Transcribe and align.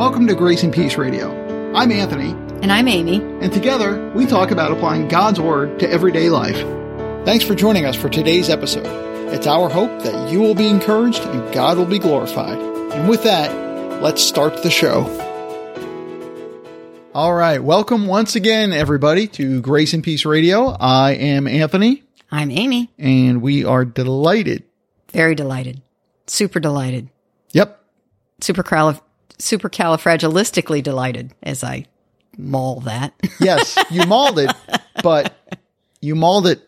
Welcome 0.00 0.26
to 0.28 0.34
Grace 0.34 0.62
and 0.62 0.72
Peace 0.72 0.96
Radio. 0.96 1.28
I'm 1.74 1.92
Anthony, 1.92 2.30
And 2.62 2.72
I'm 2.72 2.88
Amy. 2.88 3.16
and 3.42 3.52
together 3.52 4.10
we 4.14 4.24
talk 4.24 4.50
about 4.50 4.72
applying 4.72 5.08
God's 5.08 5.38
Word 5.38 5.78
to 5.80 5.90
everyday 5.90 6.30
life. 6.30 6.56
Thanks 7.26 7.44
for 7.44 7.54
joining 7.54 7.84
us 7.84 7.96
for 7.96 8.08
today's 8.08 8.48
episode. 8.48 8.86
It's 9.34 9.46
our 9.46 9.68
hope 9.68 10.02
that 10.02 10.30
you 10.32 10.40
will 10.40 10.54
be 10.54 10.68
encouraged 10.68 11.20
and 11.24 11.52
God 11.52 11.76
will 11.76 11.84
be 11.84 11.98
glorified. 11.98 12.58
And 12.58 13.10
with 13.10 13.22
that, 13.24 14.00
let's 14.02 14.22
start 14.22 14.62
the 14.62 14.70
show. 14.70 15.04
All 17.14 17.34
right, 17.34 17.62
welcome 17.62 18.06
once 18.06 18.34
again, 18.36 18.72
everybody, 18.72 19.26
to 19.28 19.60
Grace 19.60 19.92
and 19.92 20.02
Peace 20.02 20.24
Radio. 20.24 20.68
I 20.80 21.12
am 21.12 21.46
Anthony, 21.46 22.04
I'm 22.30 22.50
Amy. 22.50 22.90
and 22.98 23.42
we 23.42 23.64
are 23.66 23.84
delighted. 23.84 24.64
Very 25.12 25.34
delighted. 25.34 25.82
Super 26.26 26.58
delighted. 26.58 27.10
Yep, 27.52 27.76
Super 28.40 28.62
calif- 28.62 29.02
supercalifragilistically 29.40 30.82
delighted 30.82 31.34
as 31.42 31.64
I 31.64 31.86
maul 32.36 32.80
that. 32.80 33.14
yes, 33.40 33.78
you 33.90 34.06
mauled 34.06 34.38
it, 34.38 34.50
but 35.02 35.34
you 36.00 36.14
mauled 36.14 36.46
it 36.46 36.66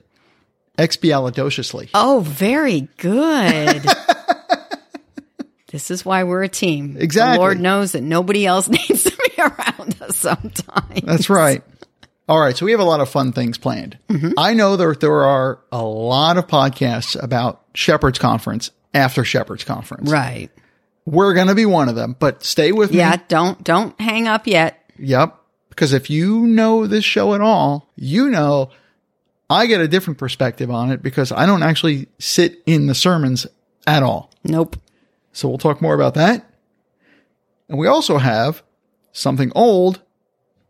expialidociously. 0.78 1.90
oh, 1.94 2.20
very 2.20 2.88
good. 2.96 3.82
this 5.68 5.90
is 5.90 6.04
why 6.04 6.24
we're 6.24 6.42
a 6.42 6.48
team. 6.48 6.96
Exactly. 6.98 7.36
The 7.36 7.40
Lord 7.40 7.60
knows 7.60 7.92
that 7.92 8.02
nobody 8.02 8.46
else 8.46 8.68
needs 8.88 9.04
to 9.04 9.10
be 9.16 9.42
around 9.42 10.00
us 10.02 10.16
sometimes. 10.16 11.02
That's 11.02 11.30
right. 11.30 11.62
All 12.28 12.40
right. 12.40 12.56
So 12.56 12.64
we 12.66 12.72
have 12.72 12.80
a 12.80 12.84
lot 12.84 13.00
of 13.00 13.08
fun 13.08 13.32
things 13.32 13.58
planned. 13.58 13.98
Mm-hmm. 14.08 14.32
I 14.38 14.54
know 14.54 14.76
that 14.76 15.00
there 15.00 15.24
are 15.24 15.60
a 15.70 15.82
lot 15.82 16.38
of 16.38 16.46
podcasts 16.46 17.20
about 17.20 17.62
Shepherd's 17.74 18.18
Conference 18.18 18.70
after 18.94 19.24
Shepherd's 19.24 19.64
Conference. 19.64 20.10
Right. 20.10 20.50
We're 21.04 21.34
going 21.34 21.48
to 21.48 21.54
be 21.54 21.66
one 21.66 21.88
of 21.88 21.96
them, 21.96 22.16
but 22.18 22.44
stay 22.44 22.72
with 22.72 22.92
Yeah, 22.92 23.10
me. 23.10 23.16
Yeah, 23.16 23.22
don't 23.28 23.64
don't 23.64 24.00
hang 24.00 24.28
up 24.28 24.46
yet. 24.46 24.78
Yep. 24.98 25.38
Because 25.68 25.92
if 25.92 26.10
you 26.10 26.46
know 26.46 26.86
this 26.86 27.04
show 27.04 27.34
at 27.34 27.40
all, 27.40 27.90
you 27.96 28.28
know 28.30 28.70
I 29.50 29.66
get 29.66 29.80
a 29.80 29.88
different 29.88 30.18
perspective 30.18 30.70
on 30.70 30.90
it 30.90 31.02
because 31.02 31.32
I 31.32 31.44
don't 31.44 31.62
actually 31.62 32.08
sit 32.18 32.62
in 32.66 32.86
the 32.86 32.94
sermons 32.94 33.46
at 33.86 34.02
all. 34.02 34.30
Nope. 34.44 34.76
So 35.32 35.48
we'll 35.48 35.58
talk 35.58 35.82
more 35.82 35.94
about 35.94 36.14
that. 36.14 36.48
And 37.68 37.78
we 37.78 37.86
also 37.86 38.18
have 38.18 38.62
something 39.12 39.52
old 39.54 40.00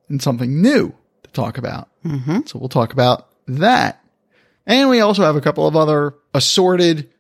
and 0.09 0.23
something 0.23 0.61
new 0.63 0.95
to 1.23 1.31
talk 1.31 1.59
about. 1.59 1.89
Mm-hmm. 2.05 2.41
So 2.47 2.59
we'll 2.59 2.69
talk 2.69 2.93
about 2.93 3.29
that. 3.47 4.05
And 4.67 4.89
we 4.89 5.01
also 5.01 5.23
have 5.23 5.37
a 5.37 5.41
couple 5.41 5.67
of 5.67 5.77
other 5.77 6.15
assorted, 6.35 7.11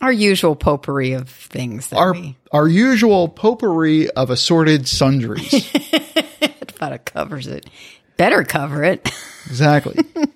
Our 0.00 0.12
usual 0.12 0.56
potpourri 0.56 1.12
of 1.12 1.28
things 1.28 1.88
that 1.88 1.96
our, 1.96 2.12
we 2.12 2.36
our 2.52 2.68
usual 2.68 3.28
potpourri 3.28 4.10
of 4.10 4.30
assorted 4.30 4.86
sundries. 4.86 5.52
it 5.74 6.74
about 6.76 6.92
it 6.92 7.04
covers 7.06 7.46
it. 7.46 7.68
Better 8.16 8.44
cover 8.44 8.84
it. 8.84 9.08
exactly. 9.46 9.98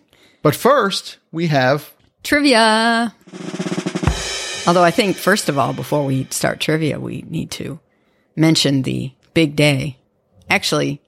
But 0.42 0.54
first, 0.54 1.18
we 1.32 1.48
have, 1.48 1.92
trivia. 2.22 3.14
Although 4.66 4.82
I 4.82 4.90
think, 4.90 5.16
first 5.16 5.50
of 5.50 5.58
all, 5.58 5.72
before 5.74 6.04
we 6.04 6.24
start 6.30 6.60
trivia, 6.60 6.98
we 6.98 7.22
need 7.28 7.50
to 7.52 7.78
mention 8.36 8.82
the 8.82 9.12
big 9.34 9.56
day. 9.56 9.98
Actually, 10.48 11.02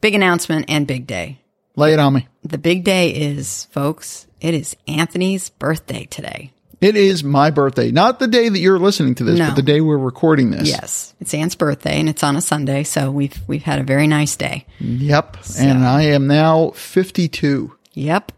big 0.00 0.14
announcement 0.14 0.66
and 0.68 0.86
big 0.86 1.06
day. 1.06 1.40
lay 1.76 1.92
it 1.92 1.98
on 1.98 2.14
me. 2.14 2.28
The 2.42 2.58
big 2.58 2.84
day 2.84 3.10
is, 3.10 3.64
folks, 3.66 4.26
it 4.40 4.54
is 4.54 4.76
Anthony's 4.88 5.50
birthday 5.50 6.06
today. 6.06 6.52
It 6.80 6.96
is 6.96 7.22
my 7.22 7.50
birthday, 7.50 7.90
not 7.90 8.18
the 8.20 8.26
day 8.26 8.48
that 8.48 8.58
you're 8.58 8.78
listening 8.78 9.14
to 9.16 9.24
this, 9.24 9.38
No. 9.38 9.48
but 9.48 9.56
the 9.56 9.62
day 9.62 9.80
we're 9.82 9.98
recording 9.98 10.50
this. 10.50 10.66
Yes, 10.68 11.14
it's 11.20 11.34
Ant's 11.34 11.54
birthday 11.54 12.00
and 12.00 12.08
it's 12.08 12.22
on 12.22 12.36
a 12.36 12.40
Sunday, 12.40 12.84
so 12.84 13.10
we've 13.10 13.38
we've 13.46 13.62
had 13.62 13.80
a 13.80 13.82
very 13.84 14.06
nice 14.06 14.34
day. 14.36 14.64
Yep. 14.78 15.36
And 15.58 15.84
I 15.84 16.02
am 16.04 16.26
now 16.26 16.70
52. 16.70 17.76
Yep. 17.94 18.32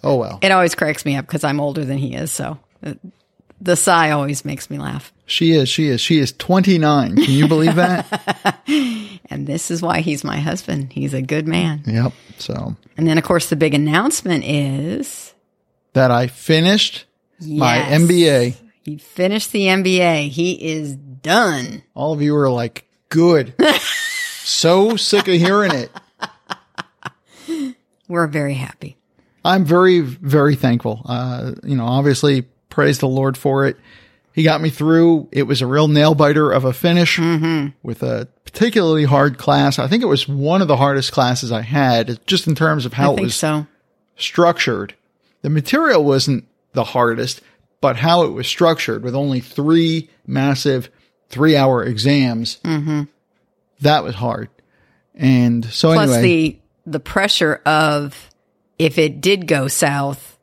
Oh, 0.07 0.17
well. 0.17 0.39
It 0.43 0.53
always 0.53 0.75
cracks 0.75 1.07
me 1.07 1.17
up 1.17 1.27
because 1.27 1.45
I'm 1.45 1.59
older 1.61 1.83
than 1.83 1.97
he 1.97 2.15
is, 2.15 2.31
so 2.31 2.59
uh, 2.85 2.93
the 3.59 3.75
sigh 3.75 4.11
always 4.11 4.45
makes 4.45 4.69
me 4.69 4.77
laugh. 4.79 5.15
She 5.25 5.53
is. 5.53 5.71
She 5.71 5.87
is. 5.89 5.99
She 5.99 6.19
is 6.19 6.31
29. 6.33 7.17
Can 7.17 7.25
you 7.33 7.49
believe 7.49 7.77
that? 7.77 8.61
And 9.31 9.47
this 9.47 9.71
is 9.71 9.81
why 9.83 10.01
he's 10.01 10.25
my 10.25 10.39
husband. 10.39 10.93
He's 10.93 11.15
a 11.15 11.23
good 11.23 11.49
man. 11.49 11.83
yep. 11.87 12.13
So 12.39 12.77
And 12.97 13.07
then, 13.07 13.19
of 13.19 13.25
course, 13.25 13.49
the 13.49 13.57
big 13.57 13.75
announcement 13.75 14.45
is 14.45 15.35
that 15.95 16.11
I 16.11 16.27
finished 16.27 17.07
my 17.41 17.79
MBA. 17.79 18.57
He 18.83 18.99
finished 18.99 19.53
the 19.53 19.67
MBA. 19.67 20.29
He 20.29 20.53
is 20.73 20.95
done. 20.95 21.83
All 21.95 22.13
of 22.13 22.21
you 22.21 22.37
are 22.37 22.51
like, 22.51 22.87
good. 23.09 23.55
so 24.43 24.97
sick 24.97 25.27
of 25.29 25.35
hearing 25.35 25.73
it. 25.73 25.91
We're 28.09 28.27
very 28.27 28.55
happy. 28.55 28.99
I'm 29.45 29.65
very, 29.65 30.01
very 30.01 30.57
thankful. 30.57 31.03
Uh, 31.05 31.53
you 31.63 31.77
know, 31.77 31.87
obviously, 31.87 32.43
praise 32.69 32.99
the 32.99 33.09
Lord 33.09 33.37
for 33.39 33.67
it. 33.67 33.77
He 34.35 34.43
got 34.43 34.61
me 34.61 34.69
through. 34.69 35.29
It 35.31 35.45
was 35.45 35.63
a 35.63 35.67
real 35.67 35.87
nail 35.87 36.17
biter 36.17 36.51
of 36.51 36.65
a 36.65 36.73
finish 36.73 37.19
mm-hmm. 37.19 37.69
with 37.85 38.03
a 38.03 38.27
particularly 38.45 39.05
hard 39.05 39.39
class. 39.39 39.79
I 39.79 39.87
think 39.87 40.03
it 40.03 40.07
was 40.07 40.29
one 40.29 40.61
of 40.61 40.67
the 40.67 40.77
hardest 40.77 41.13
classes 41.13 41.53
I 41.53 41.61
had, 41.63 42.19
just 42.27 42.49
in 42.49 42.57
terms 42.57 42.85
of 42.85 42.95
how 42.95 43.13
I 43.13 43.15
it 43.15 43.21
was 43.21 43.37
so. 43.37 43.69
structured. 44.17 44.95
The 45.43 45.51
material 45.51 46.05
wasn't 46.05 46.49
the 46.73 46.83
hardest, 46.83 47.43
but 47.81 47.97
how 47.97 48.25
it 48.25 48.31
was 48.31 48.49
structured 48.49 49.05
with 49.05 49.15
only 49.15 49.39
three 49.39 50.11
massive 50.27 50.91
three 51.29 51.55
hour 51.57 51.85
exams. 51.85 52.59
Mm-hmm. 52.65 53.03
That 53.83 54.03
was 54.03 54.17
hard. 54.17 54.49
And 55.15 55.65
so 55.67 55.93
Plus 55.93 56.11
anyway, 56.11 56.23
the 56.23 56.59
the 56.87 57.01
pressure 57.01 57.63
of 57.65 58.31
if 58.81 58.99
it 58.99 59.21
did 59.21 59.47
go 59.47 59.69
south, 59.69 60.34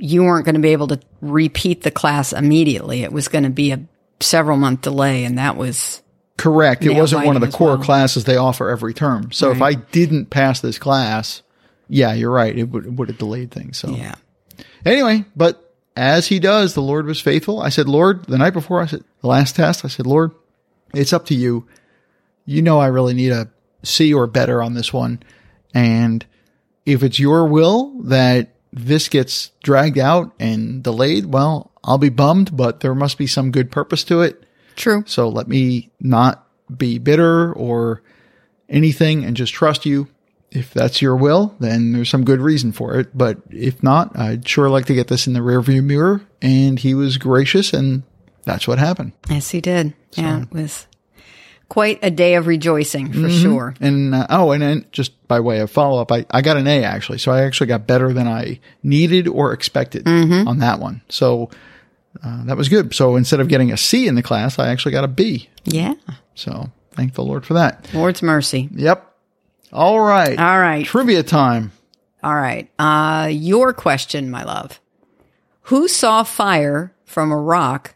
you 0.00 0.24
weren't 0.24 0.46
going 0.46 0.54
to 0.54 0.60
be 0.60 0.72
able 0.72 0.88
to 0.88 1.00
repeat 1.20 1.82
the 1.82 1.90
class 1.90 2.32
immediately. 2.32 3.02
It 3.02 3.12
was 3.12 3.28
going 3.28 3.44
to 3.44 3.50
be 3.50 3.72
a 3.72 3.80
several 4.20 4.56
month 4.56 4.82
delay, 4.82 5.24
and 5.24 5.38
that 5.38 5.56
was 5.56 6.02
correct. 6.38 6.84
It 6.84 6.94
wasn't 6.94 7.26
one 7.26 7.36
of 7.36 7.42
the 7.42 7.50
core 7.50 7.76
well. 7.76 7.84
classes 7.84 8.24
they 8.24 8.36
offer 8.36 8.70
every 8.70 8.94
term. 8.94 9.30
So 9.30 9.50
if 9.50 9.60
I 9.60 9.74
didn't 9.74 10.30
pass 10.30 10.60
this 10.60 10.78
class, 10.78 11.42
yeah, 11.88 12.14
you're 12.14 12.30
right. 12.30 12.56
It 12.56 12.64
would, 12.64 12.86
it 12.86 12.92
would 12.92 13.08
have 13.08 13.18
delayed 13.18 13.50
things. 13.50 13.78
So 13.78 13.90
yeah. 13.90 14.14
anyway, 14.86 15.26
but 15.36 15.74
as 15.96 16.28
he 16.28 16.38
does, 16.38 16.74
the 16.74 16.80
Lord 16.80 17.04
was 17.04 17.20
faithful. 17.20 17.60
I 17.60 17.68
said, 17.68 17.88
Lord, 17.88 18.24
the 18.24 18.38
night 18.38 18.54
before 18.54 18.80
I 18.80 18.86
said, 18.86 19.04
the 19.20 19.26
last 19.26 19.56
test, 19.56 19.84
I 19.84 19.88
said, 19.88 20.06
Lord, 20.06 20.32
it's 20.94 21.12
up 21.12 21.26
to 21.26 21.34
you. 21.34 21.66
You 22.46 22.62
know, 22.62 22.80
I 22.80 22.86
really 22.86 23.12
need 23.14 23.32
a 23.32 23.50
C 23.82 24.14
or 24.14 24.26
better 24.26 24.62
on 24.62 24.72
this 24.74 24.92
one. 24.92 25.22
And 25.74 26.24
if 26.86 27.02
it's 27.02 27.18
your 27.18 27.46
will 27.46 28.00
that 28.04 28.48
this 28.72 29.08
gets 29.08 29.50
dragged 29.62 29.98
out 29.98 30.32
and 30.38 30.82
delayed, 30.82 31.26
well, 31.26 31.70
I'll 31.82 31.98
be 31.98 32.08
bummed, 32.08 32.56
but 32.56 32.80
there 32.80 32.94
must 32.94 33.18
be 33.18 33.26
some 33.26 33.50
good 33.50 33.70
purpose 33.70 34.04
to 34.04 34.22
it. 34.22 34.44
True. 34.76 35.02
So 35.06 35.28
let 35.28 35.48
me 35.48 35.90
not 36.00 36.46
be 36.74 36.98
bitter 36.98 37.52
or 37.52 38.02
anything 38.68 39.24
and 39.24 39.36
just 39.36 39.52
trust 39.52 39.86
you. 39.86 40.08
If 40.50 40.74
that's 40.74 41.00
your 41.00 41.14
will, 41.14 41.54
then 41.60 41.92
there's 41.92 42.08
some 42.08 42.24
good 42.24 42.40
reason 42.40 42.72
for 42.72 42.98
it. 42.98 43.16
But 43.16 43.38
if 43.50 43.82
not, 43.82 44.18
I'd 44.18 44.48
sure 44.48 44.68
like 44.68 44.86
to 44.86 44.94
get 44.94 45.06
this 45.06 45.26
in 45.26 45.32
the 45.32 45.40
rearview 45.40 45.82
mirror. 45.82 46.22
And 46.42 46.78
he 46.78 46.94
was 46.94 47.18
gracious 47.18 47.72
and 47.72 48.02
that's 48.44 48.66
what 48.66 48.78
happened. 48.78 49.12
Yes, 49.28 49.50
he 49.50 49.60
did. 49.60 49.94
Yeah, 50.16 50.42
it 50.42 50.50
was 50.50 50.86
quite 51.70 51.98
a 52.02 52.10
day 52.10 52.34
of 52.34 52.46
rejoicing 52.46 53.10
for 53.12 53.18
Mm-hmm. 53.20 53.42
sure. 53.42 53.74
And 53.80 54.14
uh, 54.14 54.26
oh, 54.28 54.50
and 54.52 54.60
then 54.60 54.84
just 54.92 55.26
by 55.28 55.40
way 55.40 55.60
of 55.60 55.70
follow 55.70 56.02
up, 56.02 56.12
I, 56.12 56.26
I 56.30 56.42
got 56.42 56.58
an 56.58 56.66
A 56.66 56.84
actually. 56.84 57.16
So 57.18 57.32
I 57.32 57.44
actually 57.44 57.68
got 57.68 57.86
better 57.86 58.12
than 58.12 58.28
I 58.28 58.60
needed 58.82 59.26
or 59.28 59.54
expected 59.54 60.06
on 60.06 60.58
that 60.58 60.78
one. 60.80 61.00
So 61.08 61.48
uh, 62.22 62.44
that 62.44 62.56
was 62.58 62.68
good. 62.68 62.94
So 62.94 63.16
instead 63.16 63.40
of 63.40 63.48
getting 63.48 63.72
a 63.72 63.76
C 63.78 64.06
in 64.06 64.16
the 64.16 64.22
class, 64.22 64.58
I 64.58 64.68
actually 64.68 64.92
got 64.92 65.04
a 65.04 65.08
B. 65.08 65.48
Yeah. 65.64 65.94
So 66.34 66.70
thank 66.92 67.14
the 67.14 67.22
Lord 67.22 67.46
for 67.46 67.54
that. 67.54 67.88
Lord's 67.94 68.20
mercy. 68.20 68.68
Yep. 68.74 69.06
All 69.72 70.00
right. 70.00 70.36
All 70.38 70.58
right. 70.60 70.84
Trivia 70.84 71.22
time. 71.22 71.70
All 72.24 72.34
right. 72.34 72.68
Uh, 72.78 73.28
your 73.32 73.72
question, 73.72 74.28
my 74.28 74.42
love. 74.42 74.80
Who 75.64 75.86
saw 75.86 76.24
fire 76.24 76.92
from 77.04 77.30
a 77.30 77.36
rock 77.36 77.94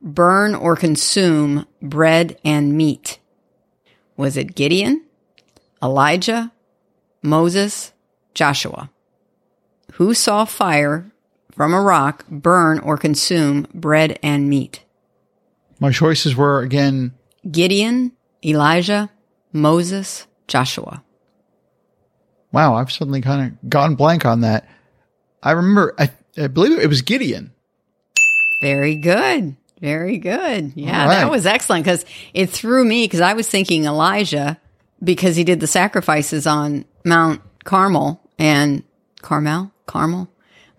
burn 0.00 0.54
or 0.54 0.76
consume 0.76 1.66
bread 1.82 2.38
and 2.44 2.76
meat? 2.76 3.18
Was 4.16 4.36
it 4.36 4.54
Gideon, 4.54 5.04
Elijah, 5.82 6.52
Moses, 7.22 7.92
Joshua? 8.34 8.90
Who 9.94 10.14
saw 10.14 10.44
fire 10.44 11.10
from 11.52 11.74
a 11.74 11.80
rock 11.80 12.26
burn 12.28 12.78
or 12.78 12.96
consume 12.96 13.66
bread 13.74 14.18
and 14.22 14.48
meat? 14.48 14.84
My 15.78 15.90
choices 15.90 16.36
were 16.36 16.60
again 16.60 17.14
Gideon, 17.50 18.12
Elijah, 18.44 19.10
Moses, 19.52 20.26
Joshua. 20.46 21.02
Wow, 22.52 22.74
I've 22.74 22.90
suddenly 22.90 23.20
kind 23.20 23.52
of 23.52 23.70
gone 23.70 23.94
blank 23.94 24.26
on 24.26 24.40
that. 24.40 24.68
I 25.42 25.52
remember, 25.52 25.94
I, 25.98 26.10
I 26.36 26.48
believe 26.48 26.78
it 26.78 26.88
was 26.88 27.02
Gideon. 27.02 27.52
Very 28.60 28.96
good. 28.96 29.56
Very 29.80 30.18
good. 30.18 30.72
Yeah, 30.74 31.04
All 31.04 31.08
that 31.08 31.30
was 31.30 31.46
excellent 31.46 31.84
because 31.84 32.04
it 32.34 32.50
threw 32.50 32.84
me 32.84 33.04
because 33.04 33.20
I 33.20 33.32
was 33.32 33.48
thinking 33.48 33.84
Elijah 33.84 34.60
because 35.02 35.36
he 35.36 35.44
did 35.44 35.60
the 35.60 35.66
sacrifices 35.66 36.46
on 36.46 36.84
Mount 37.04 37.40
Carmel 37.64 38.20
and 38.38 38.82
Carmel, 39.22 39.72
Carmel. 39.86 40.28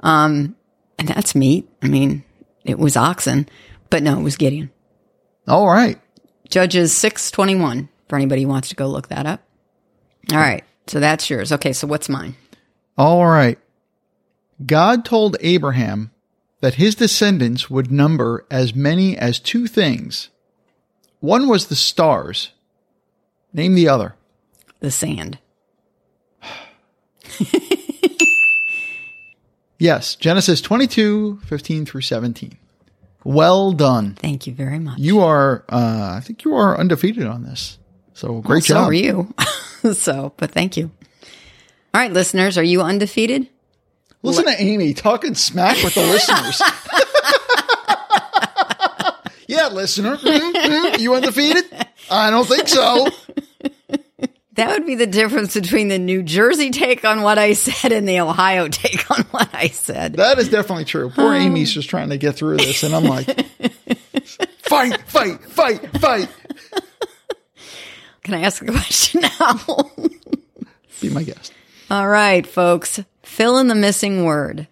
Um, 0.02 0.56
and 1.00 1.08
that's 1.08 1.34
meat. 1.34 1.68
I 1.82 1.88
mean, 1.88 2.24
it 2.64 2.78
was 2.78 2.96
oxen, 2.96 3.50
but 3.90 4.04
no, 4.04 4.20
it 4.20 4.24
was 4.24 4.38
Gideon. 4.38 4.70
All 5.48 5.68
right. 5.68 6.00
Judges 6.50 6.96
621 6.96 7.90
for 8.08 8.18
anybody 8.18 8.44
who 8.44 8.50
wants 8.50 8.70
to 8.70 8.76
go 8.76 8.88
look 8.88 9.08
that 9.08 9.26
up. 9.26 9.42
All 10.32 10.38
right. 10.38 10.64
So 10.88 11.00
that's 11.00 11.30
yours. 11.30 11.52
Okay. 11.52 11.74
So 11.74 11.88
what's 11.88 12.10
mine? 12.10 12.36
All 12.98 13.26
right. 13.26 13.58
God 14.64 15.06
told 15.06 15.38
Abraham 15.40 16.11
that 16.62 16.76
his 16.76 16.96
descendants 16.96 17.70
would 17.70 17.92
number 17.92 18.46
as 18.50 18.74
many 18.74 19.18
as 19.18 19.40
two 19.40 19.68
things. 19.68 20.30
One 21.20 21.48
was 21.48 21.68
the 21.68 21.76
stars. 21.76 22.52
Name 23.54 23.76
the 23.76 23.90
other. 23.90 24.16
The 24.80 24.92
sand. 24.92 25.40
Yes, 29.82 30.14
Genesis 30.16 30.62
22, 30.62 31.40
15 31.44 31.86
through 31.88 32.02
17. 32.02 32.56
Well 33.24 33.72
done. 33.72 34.14
Thank 34.14 34.46
you 34.46 34.54
very 34.54 34.78
much. 34.78 35.00
You 35.00 35.22
are, 35.22 35.66
uh, 35.70 36.14
I 36.16 36.20
think 36.24 36.44
you 36.44 36.54
are 36.54 36.80
undefeated 36.80 37.26
on 37.26 37.42
this. 37.42 37.80
So 38.14 38.42
great 38.42 38.70
Well, 38.70 38.84
So 38.84 38.84
are 38.84 38.94
you. 38.94 39.34
so, 39.96 40.34
but 40.38 40.52
thank 40.52 40.78
you. 40.78 40.92
All 41.96 42.00
right, 42.02 42.14
listeners, 42.14 42.60
are 42.60 42.64
you 42.64 42.84
undefeated? 42.84 43.48
Listen 44.24 44.46
to 44.46 44.62
Amy 44.62 44.94
talking 44.94 45.36
smack 45.36 45.84
with 45.84 45.96
the 45.96 46.02
listeners. 46.02 46.62
yeah, 49.48 49.68
listener. 49.70 50.18
Mhm, 50.18 50.54
mhm. 50.54 51.00
You 51.00 51.16
undefeated? 51.16 51.66
I 52.10 52.30
don't 52.30 52.48
think 52.48 52.68
so. 52.68 53.08
That 54.56 54.70
would 54.72 54.86
be 54.86 54.96
the 54.96 55.08
difference 55.08 55.54
between 55.54 55.88
the 55.88 55.98
New 55.98 56.24
Jersey 56.24 56.72
take 56.72 57.06
on 57.06 57.22
what 57.22 57.40
I 57.40 57.54
said 57.54 57.92
and 57.94 58.08
the 58.08 58.20
Ohio 58.20 58.68
take 58.68 59.10
on 59.10 59.24
what 59.32 59.50
I 59.54 59.70
said. 59.70 60.14
That 60.16 60.40
is 60.40 60.50
definitely 60.50 60.86
true. 60.86 61.10
Poor 61.10 61.34
Amy's 61.34 61.74
just 61.74 61.90
trying 61.90 62.10
to 62.10 62.18
get 62.18 62.36
through 62.36 62.58
this, 62.58 62.84
and 62.84 62.94
I'm 62.94 63.06
like, 63.06 63.28
fight, 64.64 65.02
fight, 65.08 65.42
fight, 65.46 65.98
fight. 66.00 66.30
Can 68.24 68.34
I 68.36 68.42
ask 68.42 68.62
a 68.62 68.66
question 68.66 69.22
now? 69.40 69.60
Be 71.02 71.10
my 71.10 71.24
guest. 71.24 71.54
All 71.92 72.08
right, 72.08 72.48
folks, 72.48 73.02
fill 73.22 73.58
in 73.58 73.68
the 73.68 73.76
missing 73.76 74.24
word. 74.24 74.70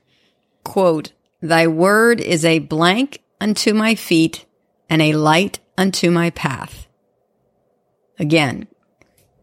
Quote, 0.64 1.12
Thy 1.42 1.68
word 1.68 2.22
is 2.22 2.46
a 2.46 2.60
blank 2.60 3.22
unto 3.42 3.74
my 3.74 3.96
feet 3.96 4.46
and 4.90 5.02
a 5.02 5.12
light 5.12 5.60
unto 5.78 6.12
my 6.12 6.30
path. 6.30 6.88
Again, 8.20 8.68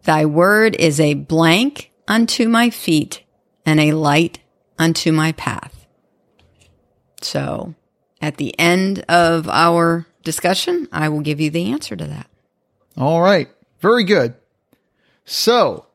thy 0.04 0.24
word 0.24 0.74
is 0.76 0.98
a 0.98 1.12
blank 1.12 1.92
unto 2.08 2.48
my 2.48 2.70
feet 2.70 3.22
and 3.66 3.78
a 3.78 3.92
light 3.92 4.38
unto 4.78 5.12
my 5.12 5.32
path. 5.32 5.86
So 7.20 7.74
at 8.22 8.38
the 8.38 8.58
end 8.58 9.00
of 9.00 9.50
our 9.50 10.06
discussion, 10.24 10.88
I 10.92 11.10
will 11.10 11.20
give 11.20 11.42
you 11.42 11.50
the 11.50 11.72
answer 11.72 11.94
to 11.94 12.06
that. 12.06 12.30
All 12.96 13.20
right. 13.20 13.50
Very 13.80 14.04
good. 14.04 14.32
So, 15.26 15.85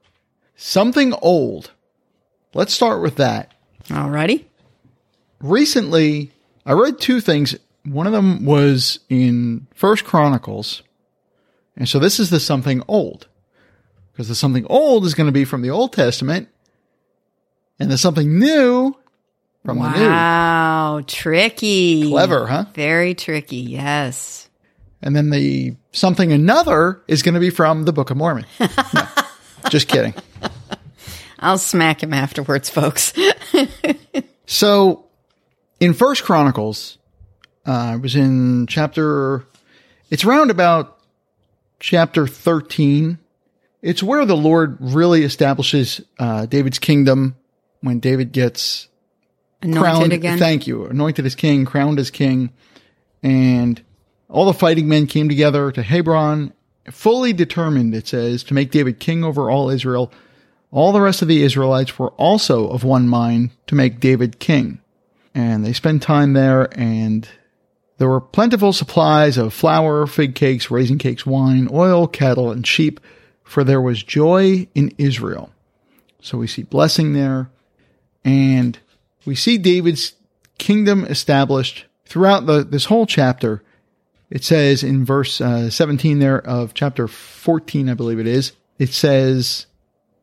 something 0.62 1.14
old. 1.14 1.72
Let's 2.54 2.74
start 2.74 3.02
with 3.02 3.16
that. 3.16 3.52
Alrighty. 3.86 4.46
Recently, 5.40 6.32
I 6.66 6.74
read 6.74 7.00
two 7.00 7.20
things. 7.20 7.56
One 7.84 8.06
of 8.06 8.14
them 8.14 8.46
was 8.46 9.00
in 9.10 9.68
First 9.74 10.06
Chronicles. 10.06 10.84
And 11.76 11.90
so 11.90 11.98
this 11.98 12.20
is 12.20 12.30
the 12.30 12.40
something 12.40 12.84
old. 12.88 13.28
Because 14.12 14.28
the 14.28 14.36
something 14.36 14.66
old 14.68 15.06
is 15.06 15.16
going 15.16 15.28
to 15.28 15.34
be 15.34 15.46
from 15.46 15.62
the 15.62 15.72
Old 15.72 15.94
Testament. 15.94 16.50
And 17.80 17.90
the 17.90 17.98
something 17.98 18.38
new 18.38 18.96
from 19.66 19.80
the 19.80 19.90
new. 19.90 20.08
Wow, 20.08 21.02
tricky. 21.08 22.10
Clever, 22.10 22.46
huh? 22.46 22.66
Very 22.76 23.16
tricky, 23.16 23.58
yes. 23.58 24.50
And 25.02 25.16
then 25.16 25.32
the 25.32 25.76
something 25.92 26.32
another 26.32 27.02
is 27.08 27.24
going 27.24 27.34
to 27.34 27.40
be 27.40 27.50
from 27.50 27.86
the 27.86 27.94
Book 27.94 28.12
of 28.12 28.18
Mormon. 28.18 28.46
No, 28.60 28.68
just 29.72 29.88
kidding. 29.88 30.14
I'll 31.40 31.58
smack 31.58 32.04
him 32.04 32.14
afterwards, 32.14 32.70
folks. 32.70 33.14
So 34.52 35.06
in 35.80 35.94
First 35.94 36.26
Chronicles, 36.26 36.98
uh, 37.66 37.72
I 37.72 37.96
was 37.96 38.18
in 38.18 38.68
chapter, 38.68 39.46
it's 40.10 40.26
around 40.26 40.52
about 40.52 41.00
chapter 41.80 42.28
13. 42.28 43.18
It's 43.82 44.04
where 44.04 44.26
the 44.26 44.36
Lord 44.36 44.76
really 44.82 45.24
establishes 45.24 46.02
uh, 46.20 46.48
David's 46.48 46.80
kingdom 46.80 47.38
when 47.80 48.02
David 48.02 48.34
gets 48.34 48.90
Anointed 49.62 49.82
crowned. 49.82 50.14
again. 50.14 50.38
Thank 50.38 50.68
you. 50.68 50.86
Anointed 50.86 51.26
as 51.26 51.36
king, 51.36 51.64
crowned 51.64 51.98
as 51.98 52.12
king. 52.12 52.52
And 53.24 53.82
all 54.28 54.44
the 54.44 54.54
fighting 54.54 54.90
men 54.90 55.08
came 55.08 55.30
together 55.30 55.72
to 55.72 55.82
Hebron, 55.82 56.52
fully 56.90 57.34
determined, 57.34 57.94
it 57.94 58.08
says, 58.08 58.44
to 58.46 58.54
make 58.54 58.72
David 58.72 59.00
king 59.00 59.24
over 59.24 59.50
all 59.50 59.70
Israel. 59.70 60.12
All 60.72 60.92
the 60.92 61.02
rest 61.02 61.22
of 61.22 61.28
the 61.28 61.44
Israelites 61.44 62.00
were 62.00 62.12
also 62.12 62.70
of 62.70 62.84
one 62.84 63.08
mind 63.08 63.52
to 63.68 63.76
make 63.76 64.00
David 64.00 64.40
king. 64.40 64.80
And 65.36 65.66
they 65.66 65.74
spent 65.74 66.02
time 66.02 66.34
there 66.34 66.68
and 66.78 67.28
there 67.98 68.10
were 68.10 68.20
plentiful 68.20 68.74
supplies 68.74 69.38
of 69.38 69.54
flour, 69.54 70.08
fig 70.08 70.34
cakes, 70.34 70.72
raisin 70.72 70.98
cakes, 70.98 71.24
wine, 71.24 71.68
oil, 71.72 72.08
cattle, 72.08 72.50
and 72.50 72.66
sheep, 72.66 73.00
for 73.44 73.64
there 73.64 73.80
was 73.80 74.02
joy 74.02 74.68
in 74.74 74.92
Israel. 74.98 75.52
So 76.20 76.38
we 76.40 76.48
see 76.48 76.64
blessing 76.64 77.14
there. 77.14 77.52
And 78.26 78.80
we 79.26 79.36
see 79.36 79.58
David's 79.60 80.14
kingdom 80.58 81.06
established 81.06 81.86
throughout 82.06 82.48
the, 82.48 82.64
this 82.64 82.86
whole 82.86 83.06
chapter. 83.06 83.62
It 84.32 84.46
says 84.46 84.82
in 84.82 85.04
verse 85.04 85.42
uh, 85.42 85.70
17 85.70 86.20
there 86.20 86.40
of 86.40 86.74
chapter 86.74 87.10
14, 87.10 87.90
I 87.90 87.94
believe 87.94 88.20
it 88.20 88.28
is, 88.28 88.54
it 88.80 88.90
says, 88.90 89.68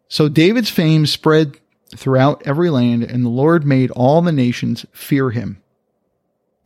So 0.09 0.31
David's 0.31 0.71
fame 0.71 1.05
spread 1.05 1.59
throughout 1.95 2.43
every 2.47 2.71
land, 2.71 3.05
and 3.05 3.25
the 3.25 3.31
Lord 3.31 3.67
made 3.67 3.91
all 3.91 4.23
the 4.23 4.33
nations 4.33 4.87
fear 4.93 5.31
him. 5.31 5.63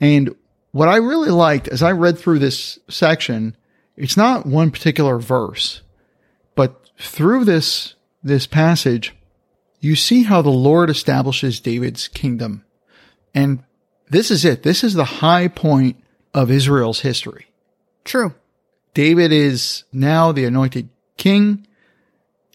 And 0.01 0.35
what 0.71 0.89
I 0.89 0.97
really 0.97 1.31
liked 1.31 1.67
as 1.67 1.83
I 1.83 1.91
read 1.93 2.17
through 2.17 2.39
this 2.39 2.79
section, 2.89 3.57
it's 3.97 4.17
not 4.17 4.47
one 4.47 4.71
particular 4.71 5.19
verse, 5.19 5.83
but 6.55 6.91
through 6.97 7.45
this, 7.45 7.95
this 8.23 8.47
passage, 8.47 9.15
you 9.81 9.97
see 9.97 10.23
how 10.23 10.43
the 10.43 10.51
Lord 10.51 10.91
establishes 10.91 11.59
David's 11.59 12.07
kingdom. 12.07 12.65
And 13.35 13.65
this 14.09 14.31
is 14.31 14.45
it. 14.45 14.63
This 14.63 14.85
is 14.85 14.95
the 14.95 15.05
high 15.05 15.49
point 15.49 16.02
of 16.35 16.51
Israel's 16.51 17.01
history. 17.01 17.47
True. 18.05 18.35
David 18.95 19.33
is 19.33 19.85
now 19.93 20.33
the 20.33 20.45
anointed 20.45 20.89
king 21.17 21.67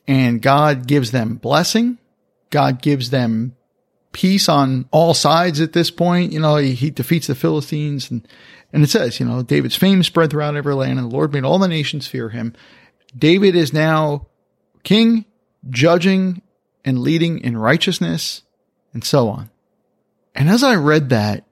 and 0.08 0.42
God 0.42 0.88
gives 0.88 1.12
them 1.12 1.36
blessing. 1.36 1.98
God 2.50 2.82
gives 2.82 3.10
them 3.10 3.56
peace 4.12 4.48
on 4.48 4.88
all 4.92 5.14
sides 5.14 5.62
at 5.62 5.74
this 5.74 5.92
point. 5.92 6.32
You 6.32 6.40
know, 6.40 6.56
he, 6.58 6.74
he 6.74 6.90
defeats 6.90 7.28
the 7.28 7.36
Philistines 7.36 8.10
and, 8.10 8.28
and 8.72 8.84
it 8.84 8.90
says, 8.90 9.20
you 9.20 9.26
know, 9.26 9.44
David's 9.44 9.76
fame 9.76 10.04
spread 10.04 10.30
throughout 10.30 10.56
every 10.56 10.76
land 10.76 11.00
and 11.00 11.12
the 11.12 11.16
Lord 11.16 11.34
made 11.34 11.44
all 11.44 11.60
the 11.60 11.68
nations 11.68 12.08
fear 12.08 12.30
him. 12.30 12.54
David 13.16 13.56
is 13.56 13.74
now 13.74 14.28
king, 14.84 15.26
judging 15.70 16.42
and 16.86 17.00
leading 17.00 17.40
in 17.40 17.58
righteousness 17.58 18.44
and 18.94 19.04
so 19.04 19.28
on. 19.30 19.50
And 20.36 20.50
as 20.50 20.64
I 20.64 20.76
read 20.76 21.10
that 21.10 21.47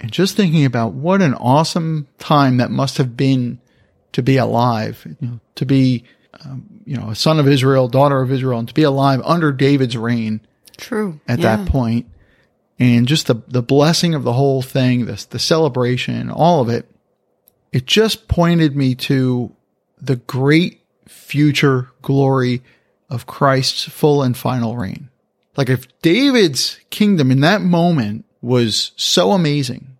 and 0.00 0.10
just 0.12 0.36
thinking 0.36 0.64
about 0.64 0.92
what 0.92 1.22
an 1.22 1.34
awesome 1.34 2.06
time 2.18 2.58
that 2.58 2.70
must 2.70 2.98
have 2.98 3.16
been 3.16 3.60
to 4.12 4.22
be 4.22 4.36
alive, 4.36 5.02
you 5.20 5.28
know, 5.28 5.40
to 5.56 5.66
be, 5.66 6.04
um, 6.44 6.66
you 6.84 6.96
know, 6.96 7.10
a 7.10 7.14
son 7.14 7.38
of 7.40 7.48
Israel, 7.48 7.88
daughter 7.88 8.20
of 8.20 8.30
Israel, 8.30 8.58
and 8.58 8.68
to 8.68 8.74
be 8.74 8.82
alive 8.82 9.20
under 9.24 9.52
David's 9.52 9.96
reign 9.96 10.40
True. 10.76 11.20
at 11.26 11.38
Yeah. 11.38 11.56
that 11.56 11.68
point, 11.68 12.06
and 12.78 13.06
just 13.08 13.26
the 13.26 13.36
the 13.48 13.62
blessing 13.62 14.14
of 14.14 14.22
the 14.22 14.34
whole 14.34 14.60
thing, 14.62 15.06
the 15.06 15.24
the 15.30 15.38
celebration, 15.38 16.30
all 16.30 16.60
of 16.60 16.68
it, 16.68 16.90
it 17.72 17.86
just 17.86 18.28
pointed 18.28 18.76
me 18.76 18.94
to 18.94 19.52
the 20.00 20.16
great 20.16 20.82
future 21.08 21.88
glory 22.02 22.62
of 23.08 23.26
Christ's 23.26 23.84
full 23.84 24.22
and 24.22 24.36
final 24.36 24.76
reign. 24.76 25.08
Like 25.56 25.70
if 25.70 25.86
David's 26.02 26.78
kingdom 26.90 27.30
in 27.30 27.40
that 27.40 27.62
moment 27.62 28.25
was 28.46 28.92
so 28.96 29.32
amazing 29.32 29.96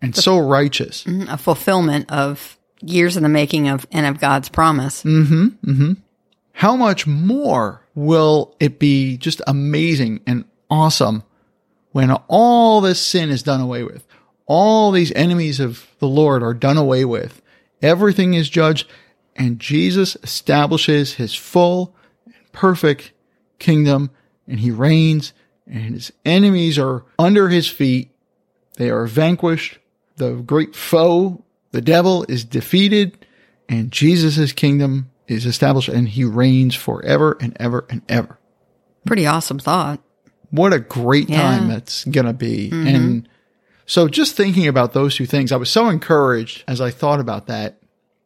and 0.00 0.14
so 0.16 0.38
righteous, 0.38 1.04
mm-hmm. 1.04 1.28
a 1.28 1.36
fulfillment 1.36 2.10
of 2.10 2.56
years 2.80 3.16
in 3.16 3.22
the 3.22 3.28
making 3.28 3.68
of 3.68 3.86
and 3.92 4.06
of 4.06 4.20
God's 4.20 4.48
promise. 4.48 5.02
Mm-hmm. 5.02 5.70
Mm-hmm. 5.70 5.92
how 6.52 6.76
much 6.76 7.06
more 7.06 7.82
will 7.94 8.54
it 8.60 8.78
be 8.78 9.16
just 9.16 9.42
amazing 9.46 10.20
and 10.26 10.44
awesome 10.70 11.24
when 11.92 12.12
all 12.28 12.80
this 12.80 13.00
sin 13.00 13.30
is 13.30 13.42
done 13.42 13.60
away 13.60 13.82
with? 13.82 14.06
all 14.48 14.90
these 14.90 15.12
enemies 15.12 15.60
of 15.60 15.86
the 16.00 16.08
Lord 16.08 16.42
are 16.42 16.54
done 16.54 16.78
away 16.78 17.04
with. 17.04 17.40
Everything 17.80 18.34
is 18.34 18.48
judged 18.48 18.88
and 19.36 19.60
Jesus 19.60 20.16
establishes 20.22 21.14
his 21.14 21.34
full 21.34 21.94
and 22.24 22.34
perfect 22.50 23.12
kingdom 23.60 24.10
and 24.48 24.58
he 24.58 24.70
reigns 24.70 25.32
and 25.68 25.94
his 25.94 26.12
enemies 26.24 26.78
are 26.78 27.04
under 27.18 27.48
his 27.48 27.68
feet. 27.68 28.10
They 28.76 28.90
are 28.90 29.06
vanquished. 29.06 29.78
The 30.16 30.34
great 30.34 30.74
foe, 30.74 31.44
the 31.72 31.80
devil 31.80 32.24
is 32.28 32.44
defeated 32.44 33.26
and 33.68 33.92
Jesus' 33.92 34.52
kingdom 34.52 35.10
is 35.26 35.46
established 35.46 35.88
and 35.88 36.08
he 36.08 36.24
reigns 36.24 36.74
forever 36.74 37.36
and 37.40 37.56
ever 37.60 37.86
and 37.90 38.02
ever. 38.08 38.38
Pretty 39.06 39.26
awesome 39.26 39.58
thought. 39.58 40.00
What 40.50 40.72
a 40.72 40.80
great 40.80 41.28
Yeah. 41.28 41.42
time 41.42 41.68
that's 41.68 42.04
going 42.04 42.26
to 42.26 42.32
be. 42.32 42.70
Mm-hmm. 42.70 42.86
And 42.86 43.28
so 43.86 44.08
just 44.08 44.36
thinking 44.36 44.66
about 44.66 44.92
those 44.92 45.14
two 45.14 45.26
things, 45.26 45.52
I 45.52 45.56
was 45.56 45.70
so 45.70 45.88
encouraged 45.88 46.64
as 46.66 46.80
I 46.80 46.90
thought 46.90 47.20
about 47.20 47.46
that. 47.46 47.78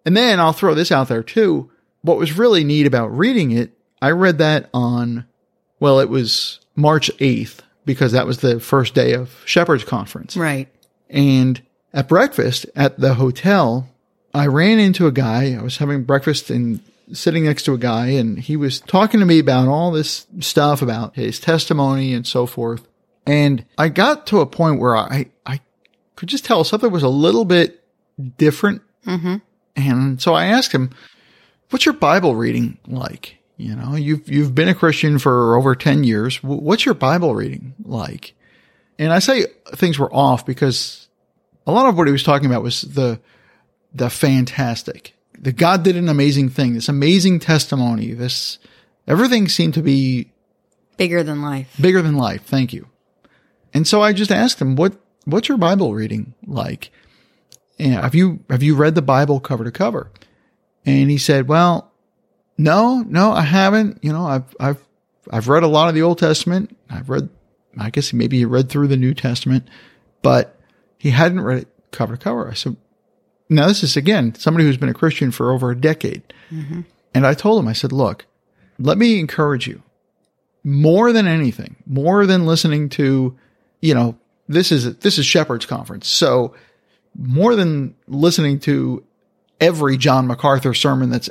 And 0.07 0.17
then 0.17 0.41
I'll 0.41 0.53
throw 0.53 0.75
this 0.75 0.93
out 0.93 1.09
there 1.09 1.23
too. 1.23 1.71
What 2.03 2.19
was 2.19 2.39
really 2.39 2.65
neat 2.65 2.87
about 2.87 3.17
reading 3.17 3.51
it, 3.53 3.73
I 4.01 4.11
read 4.11 4.39
that 4.39 4.69
on, 4.75 5.27
well, 5.79 6.01
it 6.01 6.09
was 6.09 6.61
March 6.75 7.11
8th 7.19 7.61
because 7.85 8.13
that 8.13 8.27
was 8.27 8.39
the 8.39 8.61
first 8.61 8.95
day 8.95 9.13
of 9.13 9.43
Shepherd's 9.45 9.85
Conference. 9.85 10.37
Right. 10.37 10.69
And 11.11 11.61
at 11.93 12.09
breakfast 12.09 12.67
at 12.75 12.99
the 12.99 13.15
hotel, 13.15 13.89
I 14.35 14.47
ran 14.47 14.79
into 14.79 15.07
a 15.07 15.13
guy. 15.13 15.55
I 15.55 15.63
was 15.63 15.79
having 15.79 16.05
breakfast 16.05 16.51
and 16.51 16.81
sitting 17.13 17.45
next 17.45 17.65
to 17.65 17.75
a 17.75 17.79
guy, 17.79 18.09
and 18.09 18.39
he 18.39 18.57
was 18.57 18.81
talking 18.81 19.21
to 19.21 19.27
me 19.27 19.39
about 19.39 19.69
all 19.69 19.91
this 19.91 20.27
stuff 20.41 20.81
about 20.81 21.17
his 21.17 21.39
testimony 21.39 22.15
and 22.15 22.27
so 22.27 22.47
forth. 22.47 22.87
And 23.27 23.65
I 23.77 23.89
got 23.89 24.27
to 24.29 24.41
a 24.41 24.47
point 24.47 24.81
where 24.81 24.97
I, 24.97 25.27
I 25.45 25.61
could 26.17 26.29
just 26.29 26.45
tell 26.45 26.65
something 26.65 26.91
was 26.91 27.03
a 27.03 27.09
little 27.09 27.45
bit 27.45 27.85
different. 28.39 28.83
Mm-hmm. 29.07 29.37
And 29.77 30.21
so 30.21 30.35
I 30.35 30.47
asked 30.47 30.73
him, 30.73 30.91
what's 31.71 31.85
your 31.85 31.95
Bible 31.95 32.35
reading 32.35 32.79
like? 32.87 33.37
You 33.57 33.77
know, 33.77 33.95
you've, 33.95 34.29
you've 34.29 34.55
been 34.55 34.69
a 34.69 34.75
Christian 34.75 35.19
for 35.19 35.57
over 35.57 35.75
10 35.75 36.05
years. 36.05 36.43
What's 36.43 36.85
your 36.85 36.95
Bible 36.95 37.35
reading 37.35 37.75
like? 37.85 38.35
And 38.99 39.13
I 39.13 39.19
say 39.19 39.47
things 39.75 39.99
were 39.99 40.13
off 40.13 40.45
because 40.45 41.09
a 41.67 41.73
lot 41.73 41.87
of 41.87 41.97
what 41.97 42.07
he 42.07 42.13
was 42.13 42.23
talking 42.23 42.47
about 42.47 42.63
was 42.63 42.83
the, 42.83 43.21
the 43.95 44.11
fantastic. 44.11 45.15
The 45.39 45.53
God 45.53 45.83
did 45.83 45.97
an 45.97 46.09
amazing 46.09 46.49
thing, 46.49 46.75
this 46.75 46.89
amazing 46.89 47.41
testimony, 47.41 48.13
this, 48.13 48.59
everything 49.07 49.49
seemed 49.49 49.75
to 49.75 49.83
be 49.83 50.31
Bigger 50.97 51.23
than 51.23 51.43
life. 51.43 51.75
bigger 51.81 52.03
than 52.03 52.17
life. 52.17 52.45
Thank 52.45 52.73
you. 52.73 52.89
And 53.75 53.87
so 53.87 54.03
I 54.03 54.13
just 54.13 54.31
asked 54.31 54.61
him, 54.61 54.77
what, 54.77 54.95
what's 55.25 55.49
your 55.49 55.59
Bible 55.59 55.95
reading 55.95 56.35
like? 56.47 56.91
And 57.79 57.95
have 57.95 58.15
you, 58.15 58.45
have 58.51 58.63
you 58.63 58.77
read 58.77 58.95
the 58.95 59.03
Bible 59.03 59.41
cover 59.41 59.65
to 59.65 59.71
cover? 59.71 60.11
And 60.85 61.11
he 61.11 61.19
said, 61.19 61.49
well, 61.49 61.92
no, 62.59 63.05
no, 63.07 63.33
I 63.33 63.43
haven't. 63.43 64.03
You 64.03 64.13
know, 64.13 64.27
I've, 64.27 64.57
I've, 64.61 64.85
I've 65.31 65.49
read 65.49 65.63
a 65.63 65.69
lot 65.69 65.89
of 65.89 65.95
the 65.95 66.03
Old 66.03 66.19
Testament. 66.19 66.77
I've 66.91 67.09
read, 67.09 67.29
I 67.79 67.91
guess 67.91 68.13
maybe 68.13 68.39
he 68.39 68.45
read 68.45 68.69
through 68.69 68.89
the 68.89 68.97
New 68.97 69.15
Testament, 69.15 69.69
but 70.21 70.59
he 70.99 71.11
hadn't 71.11 71.41
read 71.41 71.59
it 71.59 71.69
cover 71.91 72.17
to 72.17 72.23
cover. 72.23 72.51
I 72.51 72.55
said, 72.55 72.77
now 73.49 73.67
this 73.69 73.83
is 73.83 73.97
again, 73.97 74.35
somebody 74.35 74.65
who's 74.65 74.77
been 74.77 74.89
a 74.89 74.95
Christian 74.95 75.31
for 75.31 75.53
over 75.53 75.71
a 75.71 75.77
decade. 75.77 76.23
Mm-hmm. 76.51 76.83
And 77.15 77.27
I 77.27 77.35
told 77.35 77.63
him, 77.63 77.69
I 77.69 77.73
said, 77.73 77.93
look, 77.93 78.27
let 78.79 78.99
me 78.99 79.21
encourage 79.21 79.67
you 79.67 79.83
more 80.65 81.13
than 81.13 81.27
anything, 81.27 81.77
more 81.87 82.27
than 82.27 82.47
listening 82.47 82.89
to, 82.91 83.37
you 83.81 83.95
know, 83.95 84.17
this 84.49 84.73
is, 84.73 84.97
this 84.99 85.19
is 85.19 85.27
Shepherd's 85.27 85.67
conference. 85.67 86.09
So 86.09 86.55
more 87.17 87.55
than 87.57 87.95
listening 88.07 88.61
to 88.61 89.05
every 89.61 89.97
John 89.97 90.27
MacArthur 90.27 90.75
sermon 90.75 91.11
that's 91.11 91.31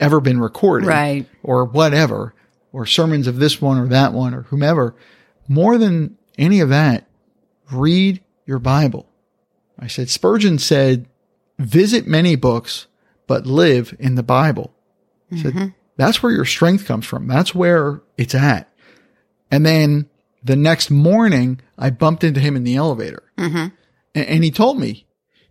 ever 0.00 0.20
been 0.20 0.40
recorded 0.40 0.86
Right. 0.86 1.26
or 1.42 1.64
whatever, 1.64 2.34
or 2.72 2.86
sermons 2.86 3.26
of 3.26 3.36
this 3.36 3.60
one 3.60 3.78
or 3.78 3.88
that 3.88 4.12
one 4.12 4.34
or 4.34 4.42
whomever, 4.42 4.94
more 5.48 5.78
than 5.78 6.16
any 6.38 6.60
of 6.60 6.68
that, 6.68 7.06
read 7.70 8.22
your 8.44 8.58
Bible. 8.58 9.08
I 9.78 9.86
said, 9.86 10.08
Spurgeon 10.08 10.58
said, 10.58 11.06
visit 11.58 12.06
many 12.06 12.36
books, 12.36 12.86
but 13.26 13.46
live 13.46 13.94
in 13.98 14.14
the 14.14 14.22
Bible. 14.22 14.72
I 15.32 15.36
said, 15.36 15.52
mm-hmm. 15.54 15.68
that's 15.96 16.22
where 16.22 16.32
your 16.32 16.44
strength 16.44 16.86
comes 16.86 17.04
from. 17.06 17.26
That's 17.26 17.54
where 17.54 18.00
it's 18.16 18.34
at. 18.34 18.72
And 19.50 19.66
then 19.66 20.08
the 20.42 20.56
next 20.56 20.90
morning, 20.90 21.60
I 21.78 21.90
bumped 21.90 22.24
into 22.24 22.40
him 22.40 22.56
in 22.56 22.64
the 22.64 22.76
elevator 22.76 23.24
mm-hmm. 23.36 23.74
and, 24.14 24.26
and 24.26 24.44
he 24.44 24.50
told 24.50 24.78
me 24.78 25.05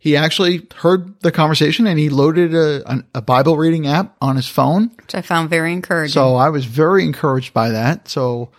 he 0.06 0.16
actually 0.16 0.68
heard 0.76 1.20
the 1.22 1.32
conversation 1.32 1.88
and 1.88 1.98
he 1.98 2.10
loaded 2.10 2.54
a, 2.54 3.04
a 3.16 3.24
Bible 3.24 3.58
reading 3.58 3.88
app 3.88 4.16
on 4.22 4.36
his 4.36 4.48
phone. 4.48 4.92
Which 4.98 5.16
I 5.16 5.24
found 5.24 5.50
very 5.50 5.74
encouraging. 5.74 6.14
So 6.14 6.36
I 6.36 6.50
was 6.50 6.66
very 6.66 7.04
encouraged 7.04 7.56
by 7.56 7.70
that. 7.70 8.08
So 8.08 8.52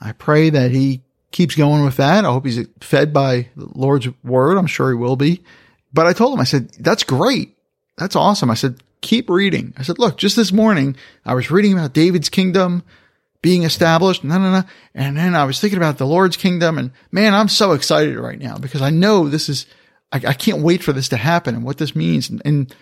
I 0.00 0.10
pray 0.10 0.50
that 0.50 0.72
he 0.72 1.02
keeps 1.30 1.54
going 1.54 1.84
with 1.84 1.98
that. 1.98 2.24
I 2.24 2.32
hope 2.32 2.46
he's 2.46 2.66
fed 2.80 3.12
by 3.12 3.46
the 3.54 3.68
Lord's 3.76 4.08
word. 4.24 4.58
I'm 4.58 4.66
sure 4.66 4.88
he 4.88 4.96
will 4.96 5.14
be. 5.14 5.44
But 5.92 6.06
I 6.08 6.12
told 6.14 6.34
him, 6.34 6.40
I 6.40 6.44
said, 6.44 6.70
that's 6.80 7.04
great. 7.04 7.56
That's 7.96 8.16
awesome. 8.16 8.50
I 8.50 8.54
said, 8.54 8.82
keep 9.00 9.30
reading. 9.30 9.74
I 9.76 9.84
said, 9.84 10.00
look, 10.00 10.18
just 10.18 10.34
this 10.34 10.50
morning 10.50 10.96
I 11.24 11.34
was 11.34 11.48
reading 11.48 11.74
about 11.74 11.92
David's 11.92 12.28
kingdom 12.28 12.82
being 13.40 13.62
established. 13.62 14.24
No, 14.24 14.36
no, 14.36 14.50
no. 14.50 14.62
And 14.96 15.16
then 15.16 15.36
I 15.36 15.44
was 15.44 15.60
thinking 15.60 15.76
about 15.76 15.98
the 15.98 16.08
Lord's 16.08 16.36
kingdom 16.36 16.76
and 16.76 16.90
man, 17.12 17.34
I'm 17.34 17.48
so 17.48 17.70
excited 17.70 18.18
right 18.18 18.40
now 18.40 18.58
because 18.58 18.82
I 18.82 18.90
know 18.90 19.28
this 19.28 19.48
is, 19.48 19.64
I, 20.12 20.16
I 20.28 20.32
can't 20.32 20.62
wait 20.62 20.82
for 20.82 20.92
this 20.92 21.08
to 21.10 21.16
happen 21.16 21.54
and 21.54 21.64
what 21.64 21.78
this 21.78 21.94
means. 21.94 22.30
And, 22.30 22.40
and 22.44 22.74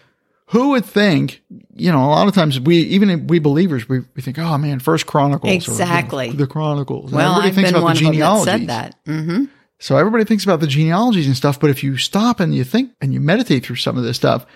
who 0.51 0.71
would 0.71 0.85
think, 0.85 1.43
you 1.75 1.91
know, 1.91 2.05
a 2.05 2.07
lot 2.07 2.29
of 2.29 2.35
times 2.35 2.61
we, 2.61 2.77
even 2.79 3.27
we 3.27 3.39
believers, 3.41 3.89
we, 3.89 4.01
we 4.15 4.23
think, 4.23 4.39
oh 4.39 4.57
man, 4.59 4.79
first 4.79 5.07
chronicles. 5.07 5.51
or, 5.51 5.55
you 5.55 5.59
know, 5.79 5.85
Exactly. 5.85 6.31
the 6.31 6.47
chronicles. 6.47 7.07
And 7.11 7.17
well, 7.17 7.33
everybody 7.33 7.49
I've 7.49 7.55
thinks 7.55 7.71
been 7.73 7.77
about 7.79 7.85
one 7.85 7.97
the 7.97 8.07
of 8.09 8.15
them 8.15 8.21
that 8.21 8.45
said 8.45 8.67
that. 8.69 8.95
hmm 9.07 9.45
So 9.79 9.97
everybody 9.97 10.25
thinks 10.25 10.45
about 10.45 10.61
the 10.61 10.67
genealogies 10.69 11.27
and 11.27 11.37
stuff, 11.37 11.59
but 11.59 11.71
if 11.71 11.83
you 11.83 11.97
stop 11.97 12.39
and 12.41 12.55
you 12.55 12.63
think 12.65 12.93
and 13.01 13.13
you 13.13 13.21
meditate 13.21 13.65
through 13.67 13.77
some 13.77 13.99
of 13.99 14.05
this 14.05 14.17
stuff, 14.17 14.47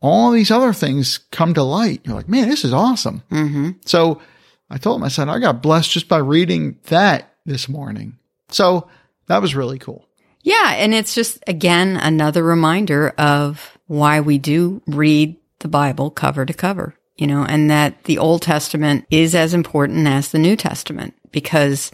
all 0.00 0.30
these 0.30 0.50
other 0.50 0.72
things 0.72 1.18
come 1.30 1.54
to 1.54 1.62
light. 1.62 2.00
You're 2.04 2.14
like, 2.16 2.28
man, 2.28 2.48
this 2.48 2.64
is 2.64 2.72
awesome. 2.72 3.22
Mm-hmm. 3.30 3.70
So 3.84 4.20
I 4.70 4.78
told 4.78 5.00
him, 5.00 5.04
I 5.04 5.08
said, 5.08 5.28
I 5.28 5.38
got 5.40 5.60
blessed 5.62 5.90
just 5.90 6.08
by 6.08 6.18
reading 6.18 6.78
that 6.84 7.34
this 7.46 7.68
morning. 7.68 8.16
So 8.48 8.88
that 9.26 9.42
was 9.42 9.54
really 9.54 9.78
cool. 9.78 10.06
Yeah. 10.42 10.74
And 10.76 10.94
it's 10.94 11.14
just, 11.14 11.42
again, 11.46 11.96
another 11.96 12.42
reminder 12.42 13.10
of 13.18 13.78
why 13.86 14.20
we 14.20 14.38
do 14.38 14.82
read 14.86 15.36
the 15.60 15.68
Bible 15.68 16.10
cover 16.10 16.44
to 16.44 16.52
cover, 16.52 16.94
you 17.16 17.26
know, 17.26 17.44
and 17.44 17.70
that 17.70 18.04
the 18.04 18.18
Old 18.18 18.42
Testament 18.42 19.06
is 19.10 19.34
as 19.34 19.54
important 19.54 20.06
as 20.06 20.30
the 20.30 20.38
New 20.38 20.56
Testament 20.56 21.14
because 21.30 21.92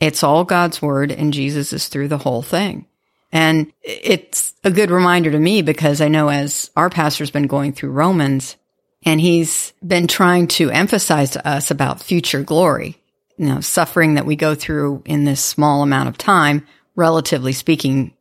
it's 0.00 0.22
all 0.22 0.44
God's 0.44 0.80
word 0.80 1.10
and 1.10 1.32
Jesus 1.32 1.72
is 1.72 1.88
through 1.88 2.08
the 2.08 2.18
whole 2.18 2.42
thing. 2.42 2.86
And 3.32 3.72
it's 3.82 4.54
a 4.64 4.70
good 4.70 4.90
reminder 4.90 5.30
to 5.30 5.38
me 5.38 5.62
because 5.62 6.00
I 6.00 6.08
know 6.08 6.28
as 6.28 6.70
our 6.76 6.88
pastor's 6.88 7.30
been 7.30 7.46
going 7.46 7.72
through 7.72 7.90
Romans 7.90 8.56
and 9.04 9.20
he's 9.20 9.72
been 9.86 10.06
trying 10.06 10.48
to 10.48 10.70
emphasize 10.70 11.30
to 11.30 11.46
us 11.46 11.70
about 11.70 12.02
future 12.02 12.42
glory, 12.42 12.96
you 13.36 13.46
know, 13.46 13.60
suffering 13.60 14.14
that 14.14 14.26
we 14.26 14.34
go 14.34 14.54
through 14.54 15.02
in 15.04 15.24
this 15.24 15.42
small 15.42 15.82
amount 15.82 16.08
of 16.08 16.16
time, 16.16 16.66
relatively 16.98 17.52
speaking, 17.52 18.12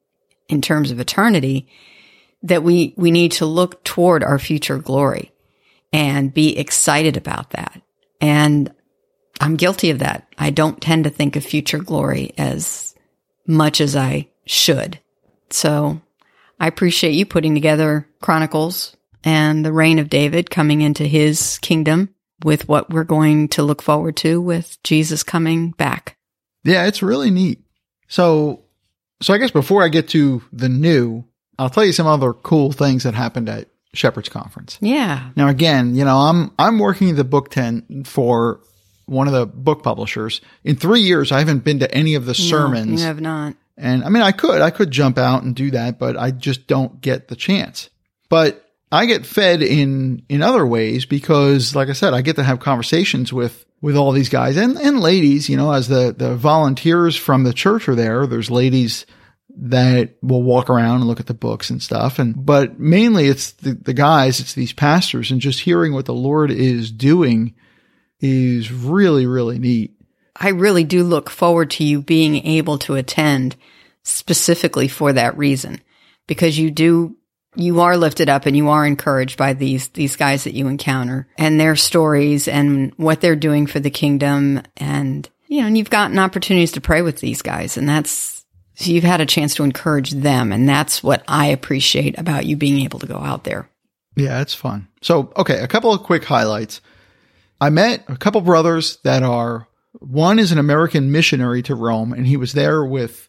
in 0.48 0.62
terms 0.62 0.92
of 0.92 1.00
eternity, 1.00 1.68
that 2.44 2.64
we, 2.64 2.94
we 2.96 3.10
need 3.10 3.34
to 3.34 3.46
look 3.46 3.84
toward 3.84 4.24
our 4.24 4.38
future 4.38 4.78
glory 4.78 5.32
and 5.92 6.34
be 6.34 6.58
excited 6.58 7.18
about 7.18 7.50
that. 7.50 7.82
And 8.22 8.72
I'm 9.42 9.56
guilty 9.56 9.90
of 9.90 10.00
that. 10.00 10.28
I 10.38 10.52
don't 10.52 10.80
tend 10.80 11.06
to 11.06 11.10
think 11.10 11.36
of 11.36 11.44
future 11.44 11.80
glory 11.80 12.34
as 12.38 12.94
much 13.48 13.82
as 13.82 13.96
I 13.96 14.30
should. 14.46 15.00
So 15.50 16.00
I 16.60 16.68
appreciate 16.68 17.14
you 17.14 17.26
putting 17.26 17.56
together 17.56 18.08
Chronicles 18.22 18.96
and 19.24 19.66
the 19.66 19.74
reign 19.74 19.98
of 19.98 20.10
David 20.10 20.52
coming 20.52 20.82
into 20.82 21.04
his 21.04 21.58
kingdom 21.60 22.14
with 22.44 22.68
what 22.68 22.92
we're 22.92 23.04
going 23.04 23.48
to 23.50 23.64
look 23.64 23.82
forward 23.82 24.18
to 24.18 24.40
with 24.40 24.78
Jesus 24.84 25.24
coming 25.24 25.72
back. 25.72 26.16
Yeah, 26.64 26.86
it's 26.86 27.02
really 27.02 27.32
neat. 27.32 27.64
So, 28.08 28.64
so 29.22 29.34
I 29.34 29.38
guess 29.38 29.52
before 29.52 29.84
I 29.84 29.88
get 29.90 30.10
to 30.10 30.44
the 30.54 30.70
new, 30.70 31.24
I'll 31.60 31.70
tell 31.70 31.86
you 31.86 31.94
some 31.94 32.08
other 32.08 32.34
cool 32.34 32.72
things 32.72 33.04
that 33.04 33.14
happened 33.14 33.50
at 33.50 33.68
Shepherd's 33.94 34.30
Conference. 34.30 34.78
Yeah. 34.82 35.30
Now, 35.36 35.48
again, 35.48 35.96
you 35.96 36.06
know, 36.06 36.18
I'm 36.18 36.52
I'm 36.60 36.78
working 36.80 37.16
the 37.16 37.24
book 37.24 37.50
tent 37.50 38.08
for 38.08 38.62
one 39.06 39.28
of 39.28 39.34
the 39.34 39.46
book 39.46 39.84
publishers. 39.84 40.42
In 40.64 40.76
three 40.76 41.02
years, 41.02 41.32
I 41.32 41.40
haven't 41.40 41.64
been 41.64 41.80
to 41.80 41.92
any 41.94 42.16
of 42.16 42.26
the 42.26 42.36
sermons, 42.36 43.02
You 43.02 43.08
have 43.08 43.22
not. 43.22 43.56
and 43.78 44.04
I 44.04 44.10
mean, 44.10 44.22
I 44.22 44.32
could 44.34 44.62
I 44.62 44.70
could 44.70 44.92
jump 44.92 45.18
out 45.18 45.44
and 45.44 45.56
do 45.56 45.72
that, 45.72 45.98
but 45.98 46.18
I 46.18 46.32
just 46.32 46.68
don't 46.68 47.00
get 47.02 47.28
the 47.30 47.36
chance. 47.36 47.90
But 48.30 48.67
I 48.92 49.06
get 49.06 49.26
fed 49.26 49.62
in 49.62 50.24
in 50.30 50.42
other 50.42 50.66
ways 50.66 51.06
because, 51.06 51.76
like 51.76 51.90
I 51.90 51.94
said, 51.94 52.14
I 52.14 52.22
get 52.22 52.38
to 52.38 52.44
have 52.44 52.60
conversations 52.60 53.34
with 53.34 53.66
with 53.82 53.96
all 53.96 54.12
these 54.12 54.30
guys 54.30 54.58
and 54.58 54.78
and 54.78 55.00
ladies. 55.00 55.50
You 55.50 55.58
know, 55.58 55.72
as 55.72 55.88
the 55.88 56.14
the 56.18 56.36
volunteers 56.36 57.16
from 57.16 57.44
the 57.44 57.54
church 57.54 57.90
are 57.90 57.96
there, 57.96 58.26
there's 58.26 58.52
ladies 58.52 59.06
that 59.60 60.14
will 60.22 60.44
walk 60.44 60.70
around 60.70 60.98
and 60.98 61.08
look 61.08 61.20
at 61.20 61.26
the 61.26 61.34
books 61.34 61.70
and 61.70 61.82
stuff. 61.82 62.20
And, 62.20 62.46
but 62.46 62.80
mainly 62.80 63.26
it's 63.26 63.52
the, 63.54 63.74
the 63.74 63.94
guys, 63.94 64.40
it's 64.40 64.54
these 64.54 64.74
pastors 64.74 65.32
and 65.32 65.42
just 65.42 65.62
hearing 65.62 65.94
what 65.94 66.06
the 66.06 66.14
Lord 66.14 66.52
is 66.52 66.92
doing 66.92 67.56
is 68.20 68.72
really, 68.72 69.26
really 69.26 69.58
neat. 69.58 69.94
I 70.36 70.50
really 70.50 70.84
do 70.84 71.04
look 71.04 71.32
forward 71.32 71.72
to 71.72 71.84
you 71.84 72.02
being 72.04 72.46
able 72.46 72.78
to 72.80 72.96
attend 72.96 73.56
specifically 74.04 74.88
for 74.88 75.12
that 75.14 75.36
reason 75.38 75.82
because 76.28 76.60
you 76.60 76.70
do 76.70 77.17
you 77.58 77.82
are 77.82 77.98
lifted 77.98 78.30
up 78.30 78.46
and 78.46 78.56
you 78.56 78.70
are 78.70 78.86
encouraged 78.86 79.38
by 79.38 79.54
these 79.54 79.90
these 79.90 80.16
guys 80.16 80.44
that 80.44 80.54
you 80.54 80.68
encounter 80.68 81.28
and 81.38 81.60
their 81.60 81.76
stories 81.76 82.48
and 82.48 82.94
what 82.98 83.22
they're 83.22 83.36
doing 83.36 83.68
for 83.68 83.80
the 83.80 83.90
kingdom 83.90 84.62
and 84.78 85.30
you 85.48 85.62
know 85.62 85.68
and 85.68 85.78
you've 85.78 85.90
gotten 85.90 86.20
opportunities 86.20 86.72
to 86.74 86.82
pray 86.82 87.02
with 87.02 87.20
these 87.20 87.42
guys 87.42 87.78
and 87.78 87.90
that's 87.90 88.46
so 88.76 88.92
you've 88.92 89.04
had 89.04 89.22
a 89.22 89.26
chance 89.26 89.56
to 89.56 89.64
encourage 89.64 90.12
them 90.12 90.52
and 90.52 90.70
that's 90.70 91.02
what 91.02 91.24
I 91.28 91.48
appreciate 91.48 92.18
about 92.20 92.46
you 92.46 92.56
being 92.56 92.84
able 92.84 93.00
to 93.00 93.08
go 93.08 93.18
out 93.18 93.44
there. 93.44 93.68
Yeah, 94.16 94.42
it's 94.42 94.54
fun. 94.54 94.88
So, 95.02 95.34
okay, 95.36 95.60
a 95.60 95.68
couple 95.68 95.92
of 95.92 96.04
quick 96.04 96.24
highlights. 96.24 96.82
I 97.60 97.72
met 97.72 98.04
a 98.08 98.16
couple 98.16 98.42
brothers 98.42 98.98
that 98.98 99.24
are 99.24 99.68
one 99.94 100.38
is 100.38 100.52
an 100.52 100.60
American 100.60 101.12
missionary 101.12 101.64
to 101.64 101.74
Rome 101.74 102.14
and 102.14 102.28
he 102.28 102.38
was 102.38 102.54
there 102.54 102.86
with 102.86 103.28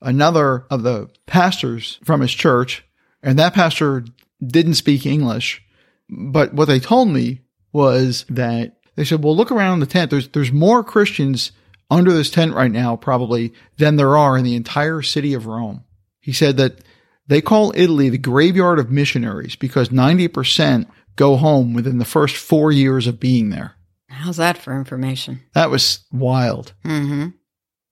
another 0.00 0.64
of 0.70 0.82
the 0.82 1.10
pastors 1.26 1.98
from 2.02 2.22
his 2.22 2.32
church 2.32 2.82
and 3.22 3.38
that 3.38 3.54
pastor 3.54 4.04
didn't 4.44 4.74
speak 4.74 5.06
English. 5.06 5.62
But 6.08 6.54
what 6.54 6.66
they 6.66 6.80
told 6.80 7.08
me 7.08 7.40
was 7.72 8.24
that 8.28 8.76
they 8.94 9.04
said, 9.04 9.22
well, 9.22 9.36
look 9.36 9.50
around 9.50 9.80
the 9.80 9.86
tent. 9.86 10.10
There's, 10.10 10.28
there's 10.28 10.52
more 10.52 10.82
Christians 10.82 11.52
under 11.90 12.12
this 12.12 12.30
tent 12.30 12.54
right 12.54 12.70
now, 12.70 12.96
probably 12.96 13.52
than 13.78 13.96
there 13.96 14.16
are 14.16 14.36
in 14.36 14.44
the 14.44 14.56
entire 14.56 15.02
city 15.02 15.34
of 15.34 15.46
Rome. 15.46 15.84
He 16.20 16.32
said 16.32 16.56
that 16.56 16.80
they 17.26 17.40
call 17.40 17.72
Italy 17.76 18.08
the 18.08 18.18
graveyard 18.18 18.78
of 18.78 18.90
missionaries 18.90 19.56
because 19.56 19.90
90% 19.90 20.86
go 21.16 21.36
home 21.36 21.74
within 21.74 21.98
the 21.98 22.04
first 22.04 22.36
four 22.36 22.72
years 22.72 23.06
of 23.06 23.20
being 23.20 23.50
there. 23.50 23.74
How's 24.08 24.36
that 24.36 24.58
for 24.58 24.76
information? 24.76 25.40
That 25.54 25.70
was 25.70 26.04
wild. 26.12 26.72
Mm-hmm. 26.84 27.28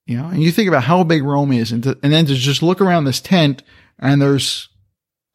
You 0.06 0.16
know, 0.16 0.28
and 0.28 0.42
you 0.42 0.52
think 0.52 0.68
about 0.68 0.84
how 0.84 1.02
big 1.04 1.24
Rome 1.24 1.52
is 1.52 1.72
and, 1.72 1.82
to, 1.84 1.98
and 2.02 2.12
then 2.12 2.26
to 2.26 2.34
just 2.34 2.62
look 2.62 2.80
around 2.80 3.04
this 3.04 3.20
tent 3.20 3.62
and 3.98 4.20
there's 4.20 4.68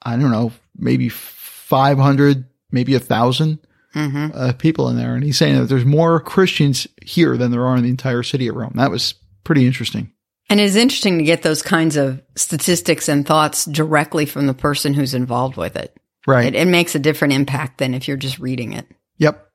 I 0.01 0.15
don't 0.15 0.31
know, 0.31 0.51
maybe 0.77 1.09
500, 1.09 2.45
maybe 2.71 2.95
a 2.95 2.99
1000 2.99 3.59
Mm-hmm. 3.95 4.27
uh, 4.37 4.53
people 4.53 4.87
in 4.89 4.97
there. 4.97 5.15
And 5.15 5.23
he's 5.23 5.37
saying 5.39 5.57
that 5.57 5.65
there's 5.65 5.83
more 5.83 6.19
Christians 6.19 6.85
here 7.03 7.37
than 7.37 7.49
there 7.49 7.65
are 7.65 7.75
in 7.75 7.81
the 7.81 7.89
entire 7.89 8.21
city 8.21 8.47
of 8.47 8.55
Rome. 8.55 8.73
That 8.75 8.91
was 8.91 9.15
pretty 9.43 9.65
interesting. 9.65 10.11
And 10.47 10.59
it's 10.59 10.75
interesting 10.75 11.17
to 11.17 11.23
get 11.23 11.41
those 11.41 11.63
kinds 11.63 11.97
of 11.97 12.21
statistics 12.35 13.09
and 13.09 13.25
thoughts 13.25 13.65
directly 13.65 14.27
from 14.27 14.45
the 14.45 14.53
person 14.53 14.93
who's 14.93 15.15
involved 15.15 15.57
with 15.57 15.75
it. 15.75 15.97
Right. 16.27 16.53
It, 16.53 16.55
it 16.55 16.67
makes 16.67 16.93
a 16.93 16.99
different 16.99 17.33
impact 17.33 17.79
than 17.79 17.95
if 17.95 18.07
you're 18.07 18.15
just 18.15 18.37
reading 18.37 18.73
it. 18.73 18.85
Yep. 19.17 19.49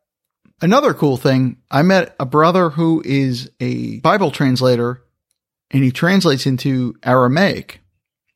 Another 0.60 0.94
cool 0.94 1.16
thing, 1.16 1.58
I 1.70 1.82
met 1.82 2.16
a 2.18 2.26
brother 2.26 2.70
who 2.70 3.02
is 3.04 3.50
a 3.60 4.00
Bible 4.00 4.32
translator 4.32 5.04
and 5.70 5.84
he 5.84 5.92
translates 5.92 6.44
into 6.44 6.96
Aramaic. 7.04 7.80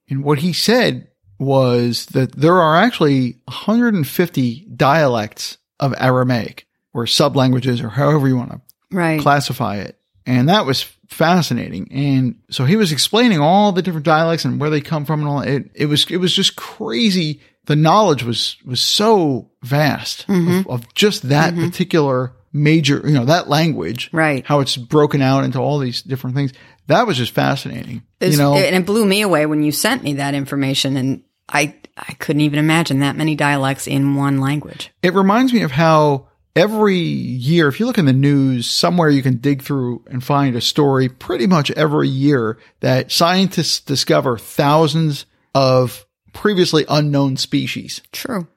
And 0.08 0.22
what 0.22 0.38
he 0.38 0.52
said 0.52 1.07
was 1.38 2.06
that 2.06 2.32
there 2.32 2.58
are 2.58 2.76
actually 2.76 3.36
150 3.44 4.66
dialects 4.76 5.58
of 5.80 5.94
Aramaic 5.98 6.66
or 6.92 7.04
sublanguages 7.04 7.82
or 7.82 7.88
however 7.88 8.28
you 8.28 8.36
want 8.36 8.50
to 8.50 8.60
Right. 8.90 9.20
classify 9.20 9.76
it. 9.76 9.98
And 10.26 10.48
that 10.48 10.66
was 10.66 10.82
fascinating. 11.08 11.88
And 11.92 12.36
so 12.50 12.64
he 12.64 12.76
was 12.76 12.92
explaining 12.92 13.40
all 13.40 13.72
the 13.72 13.82
different 13.82 14.06
dialects 14.06 14.44
and 14.44 14.60
where 14.60 14.70
they 14.70 14.80
come 14.80 15.04
from 15.04 15.20
and 15.20 15.28
all 15.28 15.40
it, 15.40 15.70
it 15.74 15.86
was, 15.86 16.10
it 16.10 16.16
was 16.16 16.34
just 16.34 16.56
crazy. 16.56 17.40
The 17.66 17.76
knowledge 17.76 18.22
was, 18.24 18.56
was 18.64 18.80
so 18.80 19.50
vast 19.62 20.22
of, 20.22 20.28
mm-hmm. 20.28 20.70
of 20.70 20.92
just 20.94 21.28
that 21.28 21.54
mm-hmm. 21.54 21.66
particular 21.66 22.32
major, 22.52 23.02
you 23.04 23.14
know, 23.14 23.26
that 23.26 23.48
language, 23.48 24.10
Right. 24.12 24.44
how 24.44 24.60
it's 24.60 24.76
broken 24.76 25.22
out 25.22 25.44
into 25.44 25.58
all 25.58 25.78
these 25.78 26.02
different 26.02 26.34
things. 26.36 26.52
That 26.86 27.06
was 27.06 27.18
just 27.18 27.32
fascinating. 27.34 28.02
You 28.20 28.36
know, 28.38 28.54
and 28.56 28.74
it 28.74 28.86
blew 28.86 29.04
me 29.04 29.20
away 29.20 29.44
when 29.46 29.62
you 29.62 29.70
sent 29.72 30.02
me 30.02 30.14
that 30.14 30.34
information, 30.34 30.96
and 30.96 31.22
I 31.48 31.74
I 31.96 32.12
couldn't 32.14 32.42
even 32.42 32.58
imagine 32.58 33.00
that 33.00 33.16
many 33.16 33.34
dialects 33.34 33.86
in 33.86 34.14
one 34.14 34.40
language. 34.40 34.90
It 35.02 35.14
reminds 35.14 35.52
me 35.52 35.62
of 35.62 35.72
how 35.72 36.28
every 36.54 36.98
year, 36.98 37.68
if 37.68 37.80
you 37.80 37.86
look 37.86 37.98
in 37.98 38.06
the 38.06 38.12
news, 38.12 38.66
somewhere 38.66 39.10
you 39.10 39.22
can 39.22 39.36
dig 39.36 39.62
through 39.62 40.04
and 40.10 40.22
find 40.22 40.56
a 40.56 40.60
story 40.60 41.08
pretty 41.08 41.46
much 41.46 41.70
every 41.72 42.08
year 42.08 42.58
that 42.80 43.12
scientists 43.12 43.80
discover 43.80 44.38
thousands 44.38 45.26
of 45.54 46.06
previously 46.32 46.84
unknown 46.88 47.36
species. 47.36 48.00
True. 48.12 48.48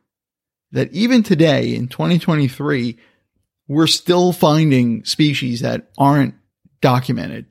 That 0.72 0.92
even 0.94 1.24
today 1.24 1.76
in 1.76 1.88
2023, 1.88 2.98
we're 3.68 3.88
still 3.88 4.34
finding 4.34 5.04
species 5.04 5.62
that 5.62 5.90
aren't 5.98 6.36
documented. 6.82 7.46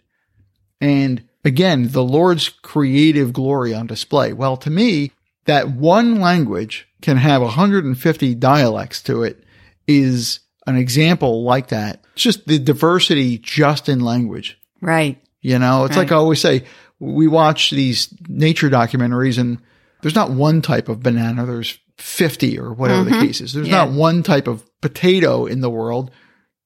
And 0.81 1.25
again, 1.45 1.89
the 1.93 2.05
Lord's 2.05 2.49
creative 2.49 3.33
glory 3.33 3.75
on 3.75 3.87
display. 3.87 4.33
Well, 4.33 4.57
to 4.59 4.71
me, 4.71 5.13
that 5.51 5.69
one 5.69 6.21
language 6.21 6.87
can 7.03 7.17
have 7.17 7.43
150 7.43 8.35
dialects 8.37 9.03
to 9.03 9.25
it 9.25 9.43
is 9.89 10.39
an 10.65 10.77
example 10.77 11.43
like 11.43 11.69
that. 11.69 12.05
It's 12.13 12.23
just 12.23 12.47
the 12.47 12.61
diversity 12.61 13.37
just 13.37 13.89
in 13.89 13.99
language. 13.99 14.61
Right. 14.81 15.21
You 15.41 15.59
know, 15.59 15.87
it's 15.87 15.97
like 15.97 16.13
I 16.13 16.15
always 16.15 16.41
say, 16.41 16.67
we 17.01 17.27
watch 17.27 17.71
these 17.73 18.15
nature 18.29 18.71
documentaries 18.71 19.39
and 19.39 19.59
there's 20.03 20.15
not 20.15 20.31
one 20.31 20.63
type 20.63 20.89
of 20.89 21.03
banana. 21.03 21.47
There's 21.47 21.77
50 21.97 22.57
or 22.61 22.73
whatever 22.73 23.03
the 23.03 23.11
mm-hmm. 23.11 23.27
case 23.27 23.41
is. 23.41 23.53
There's 23.53 23.67
Yeah. 23.67 23.87
not 23.87 23.91
one 23.91 24.23
type 24.23 24.47
of 24.47 24.65
potato 24.81 25.47
in 25.47 25.63
the 25.63 25.71
world. 25.71 26.13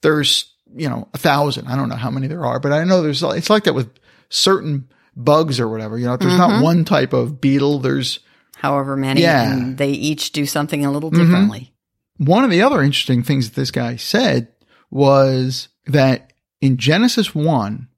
There's, 0.03 0.53
you 0.77 0.90
know, 0.90 1.09
a 1.14 1.18
thousand. 1.18 1.68
I 1.68 1.77
don't 1.77 1.88
know 1.88 1.97
how 1.97 2.11
many 2.11 2.27
there 2.27 2.44
are, 2.44 2.61
but 2.61 2.73
I 2.73 2.85
know 2.85 3.01
there's, 3.01 3.23
it's 3.23 3.49
like 3.49 3.64
that 3.64 3.75
with 3.75 3.88
certain 4.29 4.90
bugs 5.16 5.59
or 5.59 5.70
whatever. 5.70 5.97
You 5.97 6.05
know, 6.05 6.18
there's 6.18 6.37
not 6.37 6.51
mm-hmm. 6.51 6.64
one 6.64 6.85
type 6.85 7.14
of 7.14 7.40
beetle. 7.40 7.79
There's 7.79 8.20
However 8.64 8.96
many, 8.96 9.20
Yeah. 9.20 9.53
and 9.53 9.77
they 9.77 9.90
each 9.90 10.33
do 10.33 10.46
something 10.46 10.87
a 10.87 10.90
little 10.90 11.11
differently. 11.11 11.74
one 12.16 12.44
of 12.44 12.50
the 12.50 12.62
other 12.62 12.81
interesting 12.81 13.22
things 13.22 13.50
that 13.50 13.57
this 13.57 13.70
guy 13.70 13.96
said 13.96 14.48
was 14.90 15.68
that 15.87 16.33
in 16.62 16.79
Genesis 16.79 17.35
1, 17.35 17.88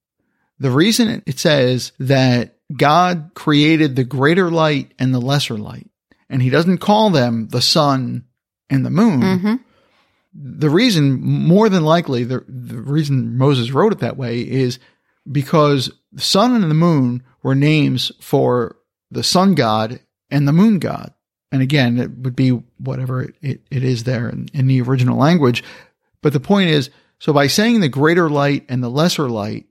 the 0.59 0.72
reason 0.72 1.22
it 1.24 1.38
says 1.38 1.92
that 2.00 2.57
God 2.76 3.31
created 3.35 3.94
the 3.94 4.02
greater 4.02 4.50
light 4.50 4.92
and 4.98 5.14
the 5.14 5.20
lesser 5.20 5.57
light, 5.57 5.88
and 6.29 6.42
he 6.42 6.50
doesn't 6.50 6.79
call 6.79 7.11
them 7.11 7.46
the 7.48 7.62
sun 7.62 8.24
and 8.68 8.85
the 8.85 8.90
moon. 8.90 9.20
Mm-hmm. 9.20 9.55
The 10.35 10.70
reason, 10.70 11.20
more 11.22 11.68
than 11.68 11.85
likely, 11.85 12.24
the, 12.24 12.44
the 12.48 12.81
reason 12.81 13.38
Moses 13.38 13.70
wrote 13.70 13.92
it 13.92 14.00
that 14.00 14.16
way 14.16 14.40
is 14.40 14.81
because 15.31 15.92
the 16.11 16.22
sun 16.22 16.57
and 16.61 16.68
the 16.68 16.74
moon 16.74 17.22
were 17.44 17.55
names 17.55 18.11
for 18.20 18.76
the 19.12 19.22
sun 19.22 19.55
god 19.55 20.00
and 20.30 20.46
the 20.46 20.52
moon 20.52 20.78
god. 20.78 21.12
And 21.52 21.62
again, 21.62 21.98
it 21.98 22.10
would 22.18 22.36
be 22.36 22.50
whatever 22.78 23.22
it, 23.22 23.34
it, 23.40 23.60
it 23.70 23.84
is 23.84 24.04
there 24.04 24.28
in, 24.28 24.48
in 24.52 24.66
the 24.66 24.80
original 24.82 25.16
language. 25.16 25.62
But 26.20 26.32
the 26.32 26.40
point 26.40 26.70
is, 26.70 26.90
so 27.18 27.32
by 27.32 27.46
saying 27.46 27.80
the 27.80 27.88
greater 27.88 28.28
light 28.28 28.64
and 28.68 28.82
the 28.82 28.88
lesser 28.88 29.28
light, 29.28 29.66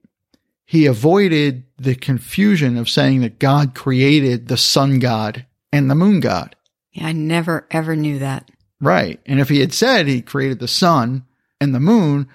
he 0.65 0.85
avoided 0.85 1.63
the 1.77 1.95
confusion 1.95 2.77
of 2.77 2.89
saying 2.89 3.21
that 3.21 3.39
God 3.39 3.75
created 3.75 4.47
the 4.47 4.57
sun 4.57 4.99
god 4.99 5.45
and 5.71 5.89
the 5.89 5.95
moon 5.95 6.21
god. 6.21 6.55
Yeah, 6.91 7.07
I 7.07 7.11
never 7.11 7.67
ever 7.69 7.95
knew 7.95 8.19
that. 8.19 8.49
Right. 8.81 9.19
And 9.25 9.39
if 9.39 9.49
he 9.49 9.59
had 9.59 9.73
said 9.73 10.07
he 10.07 10.21
created 10.21 10.59
the 10.59 10.67
sun 10.67 11.25
and 11.61 11.75
the 11.75 11.79
moon, 11.79 12.27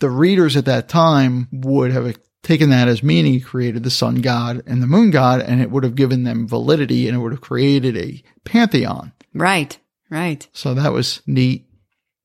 the 0.00 0.10
readers 0.10 0.56
at 0.56 0.64
that 0.64 0.88
time 0.88 1.48
would 1.52 1.92
have 1.92 2.06
taken 2.46 2.70
that 2.70 2.88
as 2.88 3.02
meaning 3.02 3.32
he 3.32 3.40
created 3.40 3.82
the 3.82 3.90
sun 3.90 4.16
god 4.16 4.62
and 4.66 4.80
the 4.82 4.86
moon 4.86 5.10
god, 5.10 5.40
and 5.40 5.60
it 5.60 5.70
would 5.70 5.84
have 5.84 5.96
given 5.96 6.22
them 6.22 6.46
validity 6.46 7.08
and 7.08 7.16
it 7.16 7.20
would 7.20 7.32
have 7.32 7.40
created 7.40 7.96
a 7.96 8.22
pantheon. 8.44 9.12
Right. 9.34 9.76
Right. 10.08 10.48
So 10.52 10.72
that 10.74 10.92
was 10.92 11.20
neat. 11.26 11.66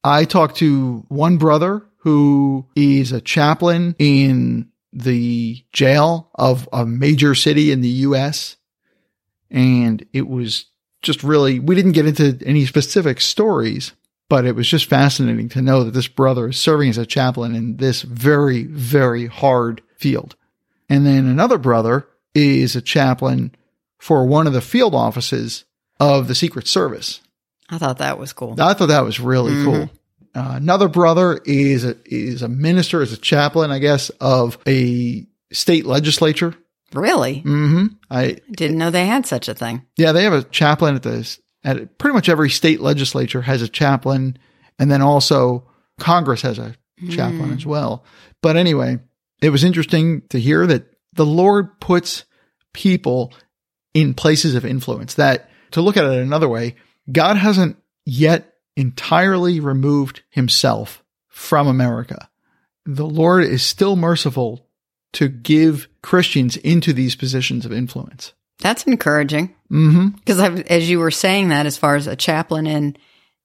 I 0.04 0.26
talked 0.26 0.58
to 0.58 1.06
one 1.10 1.38
brother 1.38 1.84
who 1.98 2.68
is 2.76 3.12
a 3.12 3.22
chaplain 3.22 3.96
in 3.98 4.70
the 4.94 5.64
jail 5.74 6.30
of 6.36 6.70
a 6.72 6.86
major 6.86 7.34
city 7.36 7.72
in 7.72 7.82
the 7.82 7.90
US. 7.90 8.58
And 9.50 10.06
it 10.14 10.28
was 10.28 10.66
just 11.02 11.24
really, 11.24 11.60
we 11.60 11.76
didn't 11.76 11.94
get 11.94 12.06
into 12.06 12.38
any 12.46 12.66
specific 12.66 13.22
stories, 13.22 13.94
but 14.30 14.46
it 14.46 14.56
was 14.56 14.68
just 14.68 14.86
fascinating 14.86 15.50
to 15.50 15.62
know 15.62 15.84
that 15.84 15.94
this 15.94 16.08
brother 16.08 16.50
is 16.50 16.60
serving 16.60 16.90
as 16.90 16.98
a 16.98 17.06
chaplain 17.06 17.56
in 17.56 17.78
this 17.78 18.04
very, 18.04 18.64
very 18.64 19.28
hard 19.28 19.82
field. 20.02 20.36
And 20.90 21.06
then 21.06 21.28
another 21.28 21.58
brother 21.58 22.08
is 22.34 22.76
a 22.76 22.82
chaplain 22.82 23.54
for 24.00 24.26
one 24.26 24.48
of 24.48 24.54
the 24.54 24.62
field 24.62 24.96
offices 24.96 25.64
of 26.00 26.28
the 26.28 26.36
Secret 26.36 26.68
Service. 26.68 27.22
I 27.70 27.78
thought 27.78 28.00
that 28.00 28.18
was 28.20 28.34
cool. 28.34 28.56
I 28.60 28.74
thought 28.74 28.88
that 28.88 29.06
was 29.06 29.20
really 29.20 29.54
cool. 29.64 29.90
Uh, 30.34 30.54
another 30.56 30.88
brother 30.90 31.40
is 31.46 31.86
a, 31.86 31.96
is 32.06 32.42
a 32.42 32.48
minister, 32.50 33.02
is 33.02 33.14
a 33.14 33.18
chaplain, 33.18 33.70
I 33.72 33.80
guess, 33.80 34.10
of 34.20 34.58
a 34.68 35.26
state 35.52 35.86
legislature 35.86 36.56
Really? 36.94 37.40
hmm 37.40 37.86
I 38.10 38.38
Didn't 38.52 38.78
know 38.78 38.92
they 38.92 39.06
had 39.06 39.26
such 39.26 39.48
a 39.48 39.54
thing. 39.54 39.84
yeah, 39.96 40.12
they 40.12 40.24
have 40.24 40.34
a 40.34 40.44
chaplain 40.44 40.96
at 40.96 41.04
this 41.04 41.40
at 41.64 41.98
pretty 41.98 42.14
much 42.14 42.28
every 42.28 42.50
state 42.50 42.82
legislature 42.82 43.42
has 43.44 43.62
a 43.62 43.68
chaplain, 43.70 44.38
and 44.78 44.92
then 44.92 45.02
also 45.02 45.70
Congress 46.00 46.42
has 46.42 46.60
a 46.60 46.76
chaplain 47.10 47.54
as 47.54 47.66
well. 47.66 48.04
But 48.42 48.58
anyway, 48.58 49.00
it 49.42 49.50
was 49.50 49.64
interesting 49.64 50.22
to 50.30 50.40
hear 50.40 50.66
that 50.68 50.86
the 51.14 51.26
Lord 51.26 51.80
puts 51.80 52.26
people 52.74 53.34
in 53.94 54.14
places 54.14 54.56
of 54.56 54.66
influence. 54.66 55.16
That 55.16 55.50
to 55.72 55.82
look 55.82 55.98
at 55.98 56.06
it 56.06 56.22
another 56.22 56.50
way, 56.50 56.76
God 57.12 57.38
hasn't 57.38 57.78
yet 58.06 58.54
entirely 58.76 59.60
removed 59.60 60.22
himself 60.30 61.04
from 61.28 61.68
America. 61.68 62.30
The 62.86 63.06
Lord 63.06 63.44
is 63.44 63.64
still 63.64 63.96
merciful 63.96 64.68
to 65.14 65.28
give 65.28 65.88
Christians 66.02 66.58
into 66.58 66.94
these 66.94 67.16
positions 67.16 67.66
of 67.66 67.74
influence. 67.74 68.34
That's 68.60 68.86
encouraging. 68.86 69.56
Mm-hmm. 69.72 70.10
Because 70.10 70.40
as 70.40 70.90
you 70.90 71.00
were 71.00 71.12
saying 71.12 71.50
that, 71.50 71.66
as 71.66 71.78
far 71.78 71.96
as 71.96 72.08
a 72.08 72.16
chaplain 72.16 72.68
in 72.68 72.96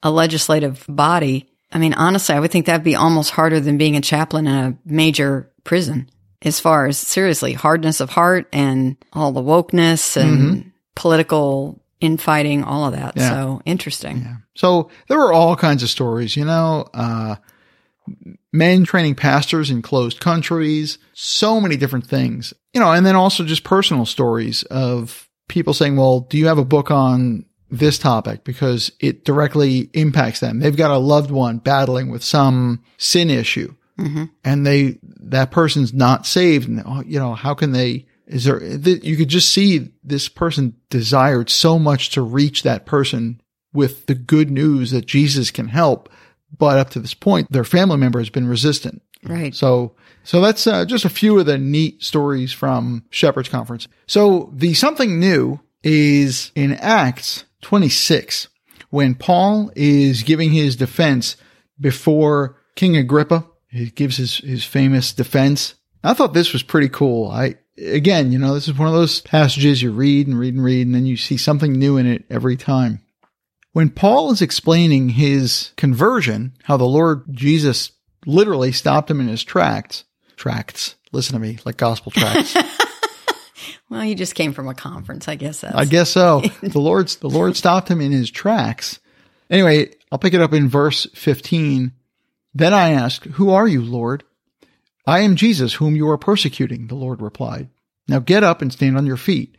a 0.02 0.10
legislative 0.10 0.84
body, 0.88 1.50
I 1.72 1.78
mean, 1.78 1.94
honestly, 1.94 2.34
I 2.34 2.40
would 2.40 2.50
think 2.50 2.66
that'd 2.66 2.84
be 2.84 2.94
almost 2.94 3.30
harder 3.30 3.60
than 3.60 3.78
being 3.78 3.96
a 3.96 4.00
chaplain 4.00 4.46
in 4.46 4.54
a 4.54 4.78
major 4.84 5.50
prison. 5.66 6.08
As 6.42 6.60
far 6.60 6.86
as 6.86 6.98
seriously 6.98 7.52
hardness 7.52 8.00
of 8.00 8.10
heart 8.10 8.48
and 8.52 8.96
all 9.12 9.32
the 9.32 9.42
wokeness 9.42 10.16
and 10.16 10.72
political 10.94 11.82
infighting, 12.00 12.62
all 12.62 12.86
of 12.86 12.92
that. 12.92 13.16
Yeah. 13.16 13.30
So 13.30 13.62
interesting. 13.64 14.18
Yeah. 14.18 14.36
So 14.54 14.90
there 15.08 15.18
were 15.18 15.32
all 15.32 15.56
kinds 15.56 15.82
of 15.82 15.90
stories, 15.90 16.36
you 16.36 16.44
know, 16.44 16.88
uh, 16.94 17.36
men 18.52 18.84
training 18.84 19.14
pastors 19.14 19.70
in 19.70 19.82
closed 19.82 20.20
countries, 20.20 20.98
so 21.12 21.60
many 21.60 21.76
different 21.76 22.06
things, 22.06 22.52
you 22.72 22.80
know, 22.80 22.92
and 22.92 23.04
then 23.04 23.16
also 23.16 23.44
just 23.44 23.64
personal 23.64 24.06
stories 24.06 24.62
of 24.64 25.28
people 25.48 25.74
saying, 25.74 25.96
well, 25.96 26.20
do 26.20 26.38
you 26.38 26.46
have 26.46 26.58
a 26.58 26.64
book 26.64 26.90
on 26.90 27.44
this 27.70 27.98
topic? 27.98 28.44
Because 28.44 28.92
it 29.00 29.24
directly 29.24 29.90
impacts 29.92 30.40
them. 30.40 30.60
They've 30.60 30.76
got 30.76 30.90
a 30.90 30.98
loved 30.98 31.30
one 31.30 31.58
battling 31.58 32.10
with 32.10 32.22
some 32.22 32.84
sin 32.98 33.30
issue 33.30 33.74
hmm 33.96 34.24
and 34.44 34.66
they, 34.66 34.98
that 35.02 35.50
person's 35.50 35.92
not 35.92 36.26
saved. 36.26 36.68
And, 36.68 36.82
oh, 36.86 37.02
you 37.04 37.18
know, 37.18 37.34
how 37.34 37.54
can 37.54 37.72
they, 37.72 38.06
is 38.26 38.44
there, 38.44 38.60
th- 38.60 39.04
you 39.04 39.16
could 39.16 39.28
just 39.28 39.52
see 39.52 39.92
this 40.04 40.28
person 40.28 40.76
desired 40.90 41.50
so 41.50 41.78
much 41.78 42.10
to 42.10 42.22
reach 42.22 42.62
that 42.62 42.86
person 42.86 43.40
with 43.72 44.06
the 44.06 44.14
good 44.14 44.50
news 44.50 44.90
that 44.90 45.06
Jesus 45.06 45.50
can 45.50 45.68
help. 45.68 46.08
But 46.56 46.78
up 46.78 46.90
to 46.90 47.00
this 47.00 47.14
point, 47.14 47.50
their 47.50 47.64
family 47.64 47.96
member 47.96 48.18
has 48.18 48.30
been 48.30 48.46
resistant. 48.46 49.02
Right. 49.22 49.54
So, 49.54 49.94
so 50.24 50.40
that's 50.40 50.66
uh, 50.66 50.84
just 50.84 51.04
a 51.04 51.10
few 51.10 51.38
of 51.38 51.46
the 51.46 51.58
neat 51.58 52.02
stories 52.02 52.52
from 52.52 53.04
Shepherd's 53.10 53.48
Conference. 53.48 53.88
So 54.06 54.50
the 54.54 54.74
something 54.74 55.18
new 55.18 55.60
is 55.82 56.52
in 56.54 56.72
Acts 56.72 57.44
26 57.62 58.48
when 58.90 59.14
Paul 59.14 59.70
is 59.74 60.22
giving 60.22 60.50
his 60.50 60.76
defense 60.76 61.36
before 61.80 62.56
King 62.74 62.96
Agrippa. 62.96 63.46
He 63.76 63.90
gives 63.90 64.16
his, 64.16 64.38
his 64.38 64.64
famous 64.64 65.12
defense. 65.12 65.74
I 66.02 66.14
thought 66.14 66.34
this 66.34 66.52
was 66.52 66.62
pretty 66.62 66.88
cool. 66.88 67.30
I, 67.30 67.56
again, 67.78 68.32
you 68.32 68.38
know, 68.38 68.54
this 68.54 68.68
is 68.68 68.78
one 68.78 68.88
of 68.88 68.94
those 68.94 69.20
passages 69.20 69.82
you 69.82 69.92
read 69.92 70.26
and 70.26 70.38
read 70.38 70.54
and 70.54 70.64
read, 70.64 70.86
and 70.86 70.94
then 70.94 71.06
you 71.06 71.16
see 71.16 71.36
something 71.36 71.72
new 71.72 71.96
in 71.96 72.06
it 72.06 72.24
every 72.30 72.56
time. 72.56 73.00
When 73.72 73.90
Paul 73.90 74.32
is 74.32 74.40
explaining 74.40 75.10
his 75.10 75.72
conversion, 75.76 76.54
how 76.64 76.76
the 76.76 76.84
Lord 76.84 77.24
Jesus 77.30 77.92
literally 78.24 78.72
stopped 78.72 79.10
him 79.10 79.20
in 79.20 79.28
his 79.28 79.44
tracts, 79.44 80.04
tracts, 80.36 80.94
listen 81.12 81.34
to 81.34 81.40
me, 81.40 81.58
like 81.64 81.76
gospel 81.76 82.12
tracts. 82.12 82.56
Well, 83.88 84.00
he 84.00 84.14
just 84.14 84.34
came 84.34 84.52
from 84.52 84.68
a 84.68 84.74
conference. 84.74 85.28
I 85.28 85.36
guess 85.36 85.60
that's. 85.60 85.74
I 85.74 85.84
guess 85.84 86.10
so. 86.10 86.42
The 86.60 86.80
Lord, 86.80 87.08
the 87.08 87.30
Lord 87.30 87.56
stopped 87.56 87.88
him 87.88 88.00
in 88.00 88.12
his 88.12 88.30
tracks. 88.30 88.98
Anyway, 89.48 89.90
I'll 90.10 90.18
pick 90.18 90.34
it 90.34 90.40
up 90.40 90.52
in 90.52 90.68
verse 90.68 91.06
15. 91.14 91.92
Then 92.56 92.72
I 92.72 92.92
asked, 92.92 93.24
Who 93.24 93.50
are 93.50 93.68
you, 93.68 93.82
Lord? 93.82 94.24
I 95.06 95.20
am 95.20 95.36
Jesus, 95.36 95.74
whom 95.74 95.94
you 95.94 96.08
are 96.08 96.16
persecuting, 96.16 96.86
the 96.86 96.94
Lord 96.94 97.20
replied. 97.20 97.68
Now 98.08 98.18
get 98.18 98.42
up 98.42 98.62
and 98.62 98.72
stand 98.72 98.96
on 98.96 99.04
your 99.04 99.18
feet. 99.18 99.58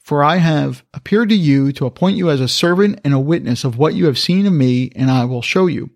For 0.00 0.24
I 0.24 0.38
have 0.38 0.82
appeared 0.92 1.28
to 1.28 1.36
you 1.36 1.70
to 1.72 1.86
appoint 1.86 2.16
you 2.16 2.28
as 2.28 2.40
a 2.40 2.48
servant 2.48 3.00
and 3.04 3.14
a 3.14 3.20
witness 3.20 3.62
of 3.62 3.78
what 3.78 3.94
you 3.94 4.06
have 4.06 4.18
seen 4.18 4.46
of 4.46 4.52
me, 4.52 4.90
and 4.96 5.12
I 5.12 5.26
will 5.26 5.42
show 5.42 5.68
you. 5.68 5.90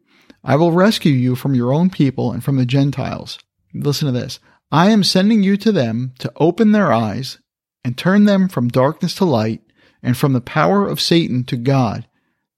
I 0.44 0.54
will 0.54 0.70
rescue 0.70 1.10
you 1.10 1.34
from 1.34 1.56
your 1.56 1.72
own 1.72 1.90
people 1.90 2.30
and 2.30 2.44
from 2.44 2.56
the 2.56 2.66
Gentiles. 2.66 3.40
Listen 3.74 4.06
to 4.06 4.12
this. 4.12 4.38
I 4.70 4.90
am 4.90 5.02
sending 5.02 5.42
you 5.42 5.56
to 5.56 5.72
them 5.72 6.12
to 6.20 6.32
open 6.36 6.70
their 6.70 6.92
eyes 6.92 7.38
and 7.82 7.98
turn 7.98 8.26
them 8.26 8.48
from 8.48 8.68
darkness 8.68 9.16
to 9.16 9.24
light 9.24 9.62
and 10.04 10.16
from 10.16 10.34
the 10.34 10.40
power 10.40 10.86
of 10.86 11.00
Satan 11.00 11.42
to 11.46 11.56
God, 11.56 12.06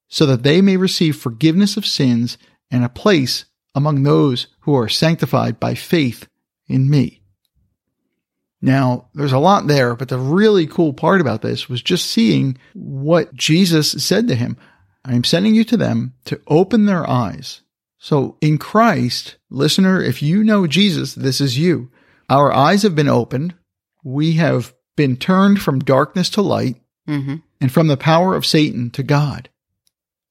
so 0.07 0.27
that 0.27 0.43
they 0.43 0.61
may 0.61 0.77
receive 0.77 1.17
forgiveness 1.17 1.79
of 1.79 1.87
sins 1.87 2.37
and 2.71 2.85
a 2.85 2.91
place 2.91 3.47
among 3.75 4.03
those 4.03 4.47
who 4.61 4.75
are 4.77 4.89
sanctified 4.89 5.59
by 5.59 5.75
faith 5.75 6.29
in 6.69 6.89
me. 6.89 7.21
Now, 8.61 9.09
there's 9.15 9.33
a 9.33 9.39
lot 9.39 9.67
there, 9.67 9.95
but 9.95 10.09
the 10.09 10.19
really 10.19 10.67
cool 10.67 10.95
part 10.95 11.21
about 11.21 11.43
this 11.43 11.69
was 11.69 11.83
just 11.83 12.07
seeing 12.07 12.57
what 12.73 13.35
Jesus 13.35 13.91
said 13.93 14.27
to 14.29 14.35
him. 14.35 14.57
I 15.05 15.15
am 15.15 15.25
sending 15.25 15.55
you 15.55 15.65
to 15.65 15.77
them 15.77 16.15
to 16.25 16.41
open 16.47 16.87
their 16.87 17.09
eyes. 17.09 17.61
So 17.99 18.39
in 18.41 18.59
Christ, 18.59 19.37
listener, 19.51 20.03
if 20.03 20.23
you 20.23 20.43
know 20.43 20.67
Jesus, 20.67 21.15
this 21.15 21.41
is 21.41 21.59
you. 21.59 21.91
Our 22.31 22.53
eyes 22.53 22.83
have 22.85 22.95
been 22.95 23.09
opened. 23.09 23.55
We 24.03 24.33
have 24.35 24.73
been 24.97 25.17
turned 25.17 25.61
from 25.61 25.81
darkness 25.81 26.31
to 26.31 26.43
light 26.43 26.77
hmm 27.07 27.37
and 27.61 27.73
from 27.73 27.87
the 27.87 27.97
power 27.97 28.35
of 28.35 28.45
Satan 28.45 28.91
to 28.91 29.03
God. 29.03 29.49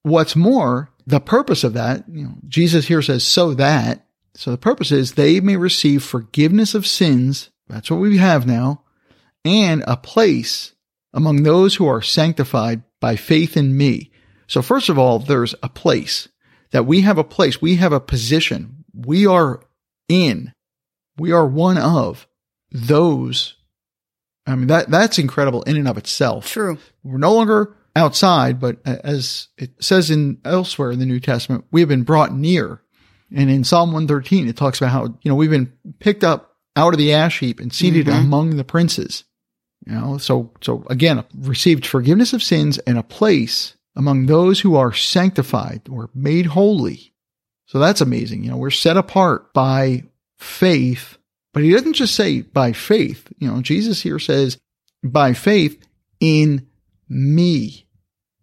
What's 0.03 0.35
more, 0.35 0.91
the 1.05 1.19
purpose 1.19 1.63
of 1.63 1.73
that, 1.73 2.05
you 2.09 2.23
know, 2.23 2.35
Jesus 2.47 2.87
here 2.87 3.01
says, 3.01 3.23
so 3.23 3.53
that, 3.55 4.05
so 4.35 4.51
the 4.51 4.57
purpose 4.57 4.91
is 4.91 5.13
they 5.13 5.39
may 5.39 5.57
receive 5.57 6.03
forgiveness 6.03 6.73
of 6.73 6.87
sins. 6.87 7.49
That's 7.67 7.91
what 7.91 7.99
we 7.99 8.17
have 8.17 8.47
now 8.47 8.83
and 9.45 9.83
a 9.87 9.97
place 9.97 10.73
among 11.13 11.43
those 11.43 11.75
who 11.75 11.87
are 11.87 12.01
sanctified 12.01 12.83
by 12.99 13.15
faith 13.15 13.57
in 13.57 13.77
me. 13.77 14.11
So 14.47 14.61
first 14.61 14.89
of 14.89 14.97
all, 14.97 15.19
there's 15.19 15.55
a 15.61 15.69
place 15.69 16.29
that 16.71 16.85
we 16.85 17.01
have 17.01 17.17
a 17.17 17.23
place. 17.23 17.61
We 17.61 17.75
have 17.75 17.93
a 17.93 17.99
position. 17.99 18.85
We 18.93 19.25
are 19.27 19.61
in, 20.07 20.53
we 21.17 21.31
are 21.31 21.45
one 21.45 21.77
of 21.77 22.27
those. 22.71 23.55
I 24.45 24.55
mean, 24.55 24.67
that, 24.67 24.89
that's 24.89 25.19
incredible 25.19 25.63
in 25.63 25.77
and 25.77 25.87
of 25.87 25.97
itself. 25.97 26.47
True. 26.47 26.77
We're 27.03 27.17
no 27.17 27.33
longer 27.33 27.75
outside, 27.95 28.59
but 28.59 28.77
as 28.85 29.47
it 29.57 29.71
says 29.83 30.09
in 30.09 30.39
elsewhere 30.43 30.91
in 30.91 30.99
the 30.99 31.05
New 31.05 31.19
Testament, 31.19 31.65
we 31.71 31.81
have 31.81 31.89
been 31.89 32.03
brought 32.03 32.33
near. 32.33 32.81
And 33.35 33.49
in 33.49 33.63
Psalm 33.63 33.91
113, 33.91 34.47
it 34.47 34.55
talks 34.57 34.79
about 34.79 34.91
how, 34.91 35.05
you 35.21 35.29
know, 35.29 35.35
we've 35.35 35.49
been 35.49 35.73
picked 35.99 36.23
up 36.23 36.55
out 36.75 36.93
of 36.93 36.97
the 36.97 37.13
ash 37.13 37.39
heap 37.39 37.59
and 37.59 37.73
seated 37.73 38.07
Mhm. 38.07 38.19
among 38.21 38.57
the 38.57 38.63
princes. 38.63 39.23
You 39.85 39.93
know, 39.93 40.17
so, 40.17 40.51
so 40.61 40.85
again, 40.89 41.23
received 41.37 41.85
forgiveness 41.85 42.33
of 42.33 42.41
sins 42.41 42.77
and 42.79 42.97
a 42.97 43.03
place 43.03 43.75
among 43.95 44.25
those 44.25 44.61
who 44.61 44.75
are 44.75 44.93
sanctified 44.93 45.81
or 45.89 46.09
made 46.15 46.47
holy. 46.47 47.13
So 47.67 47.79
that's 47.79 48.01
amazing. 48.01 48.43
You 48.43 48.51
know, 48.51 48.57
we're 48.57 48.71
set 48.71 48.97
apart 48.97 49.53
by 49.53 50.03
faith, 50.37 51.17
but 51.53 51.63
he 51.63 51.71
doesn't 51.71 51.93
just 51.93 52.15
say 52.15 52.41
by 52.41 52.71
faith. 52.71 53.27
You 53.39 53.49
know, 53.51 53.61
Jesus 53.61 54.01
here 54.01 54.19
says 54.19 54.57
by 55.03 55.33
faith 55.33 55.85
in 56.19 56.67
me, 57.13 57.87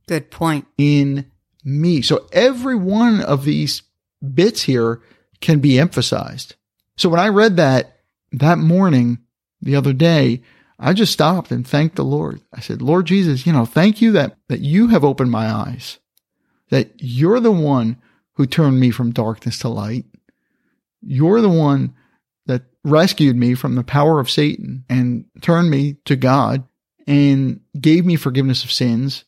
Good 0.06 0.30
point. 0.30 0.66
in 0.78 1.30
me. 1.64 2.02
So 2.02 2.26
every 2.32 2.74
one 2.74 3.20
of 3.20 3.44
these 3.44 3.82
bits 4.34 4.62
here 4.62 5.00
can 5.40 5.60
be 5.60 5.78
emphasized. 5.78 6.54
So 6.96 7.08
when 7.08 7.20
I 7.20 7.28
read 7.28 7.56
that 7.56 7.98
that 8.32 8.58
morning, 8.58 9.18
the 9.60 9.76
other 9.76 9.92
day, 9.92 10.42
I 10.78 10.92
just 10.92 11.12
stopped 11.12 11.50
and 11.50 11.66
thanked 11.66 11.96
the 11.96 12.04
Lord. 12.04 12.40
I 12.52 12.60
said, 12.60 12.80
Lord 12.80 13.06
Jesus, 13.06 13.46
you 13.46 13.52
know, 13.52 13.66
thank 13.66 14.00
you 14.00 14.12
that, 14.12 14.36
that 14.48 14.60
you 14.60 14.88
have 14.88 15.04
opened 15.04 15.30
my 15.30 15.50
eyes, 15.50 15.98
that 16.70 16.92
you're 16.98 17.40
the 17.40 17.52
one 17.52 17.96
who 18.34 18.46
turned 18.46 18.80
me 18.80 18.90
from 18.90 19.12
darkness 19.12 19.58
to 19.58 19.68
light. 19.68 20.06
You're 21.02 21.40
the 21.40 21.48
one 21.50 21.94
that 22.46 22.62
rescued 22.84 23.36
me 23.36 23.54
from 23.54 23.74
the 23.74 23.84
power 23.84 24.20
of 24.20 24.30
Satan 24.30 24.84
and 24.88 25.26
turned 25.42 25.70
me 25.70 25.96
to 26.06 26.16
God 26.16 26.64
and 27.06 27.60
gave 27.78 28.04
me 28.04 28.16
forgiveness 28.16 28.64
of 28.64 28.72
sins. 28.72 29.24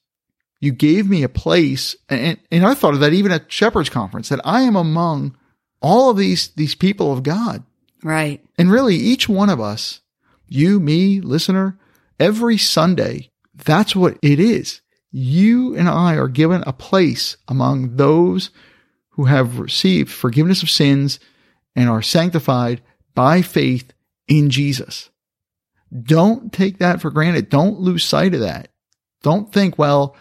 You 0.61 0.73
gave 0.73 1.09
me 1.09 1.23
a 1.23 1.29
place. 1.29 1.97
And, 2.09 2.39
and 2.51 2.65
I 2.65 2.75
thought 2.75 2.95
of 2.95 3.01
that 3.01 3.13
even 3.13 3.33
at 3.33 3.51
Shepherd's 3.51 3.91
Conference, 3.91 4.29
that 4.29 4.41
I 4.45 4.63
am 4.63 4.77
among 4.77 5.37
all 5.81 6.11
of 6.11 6.17
these, 6.17 6.49
these 6.49 6.75
people 6.75 7.13
of 7.13 7.23
God. 7.23 7.65
Right. 8.03 8.41
And 8.57 8.71
really, 8.71 8.97
each 8.97 9.29
one 9.29 9.51
of 9.51 9.61
us, 9.61 10.01
you, 10.49 10.81
me, 10.81 11.21
listener, 11.21 11.79
every 12.21 12.59
Sunday, 12.59 13.31
that's 13.55 13.97
what 13.97 14.19
it 14.23 14.39
is. 14.39 14.81
You 15.11 15.77
and 15.77 15.89
I 15.89 16.17
are 16.17 16.29
given 16.29 16.63
a 16.67 16.73
place 16.73 17.37
among 17.49 17.97
those 17.97 18.51
who 19.11 19.27
have 19.27 19.59
received 19.59 20.11
forgiveness 20.11 20.63
of 20.63 20.71
sins 20.71 21.21
and 21.77 21.89
are 21.89 22.03
sanctified 22.03 22.81
by 23.15 23.43
faith 23.43 23.93
in 24.27 24.51
Jesus. 24.51 25.11
Don't 26.01 26.53
take 26.53 26.79
that 26.79 27.01
for 27.01 27.11
granted. 27.11 27.51
Don't 27.51 27.81
lose 27.81 28.05
sight 28.05 28.35
of 28.35 28.41
that. 28.41 28.69
Don't 29.23 29.53
think, 29.53 29.79
well, 29.79 30.17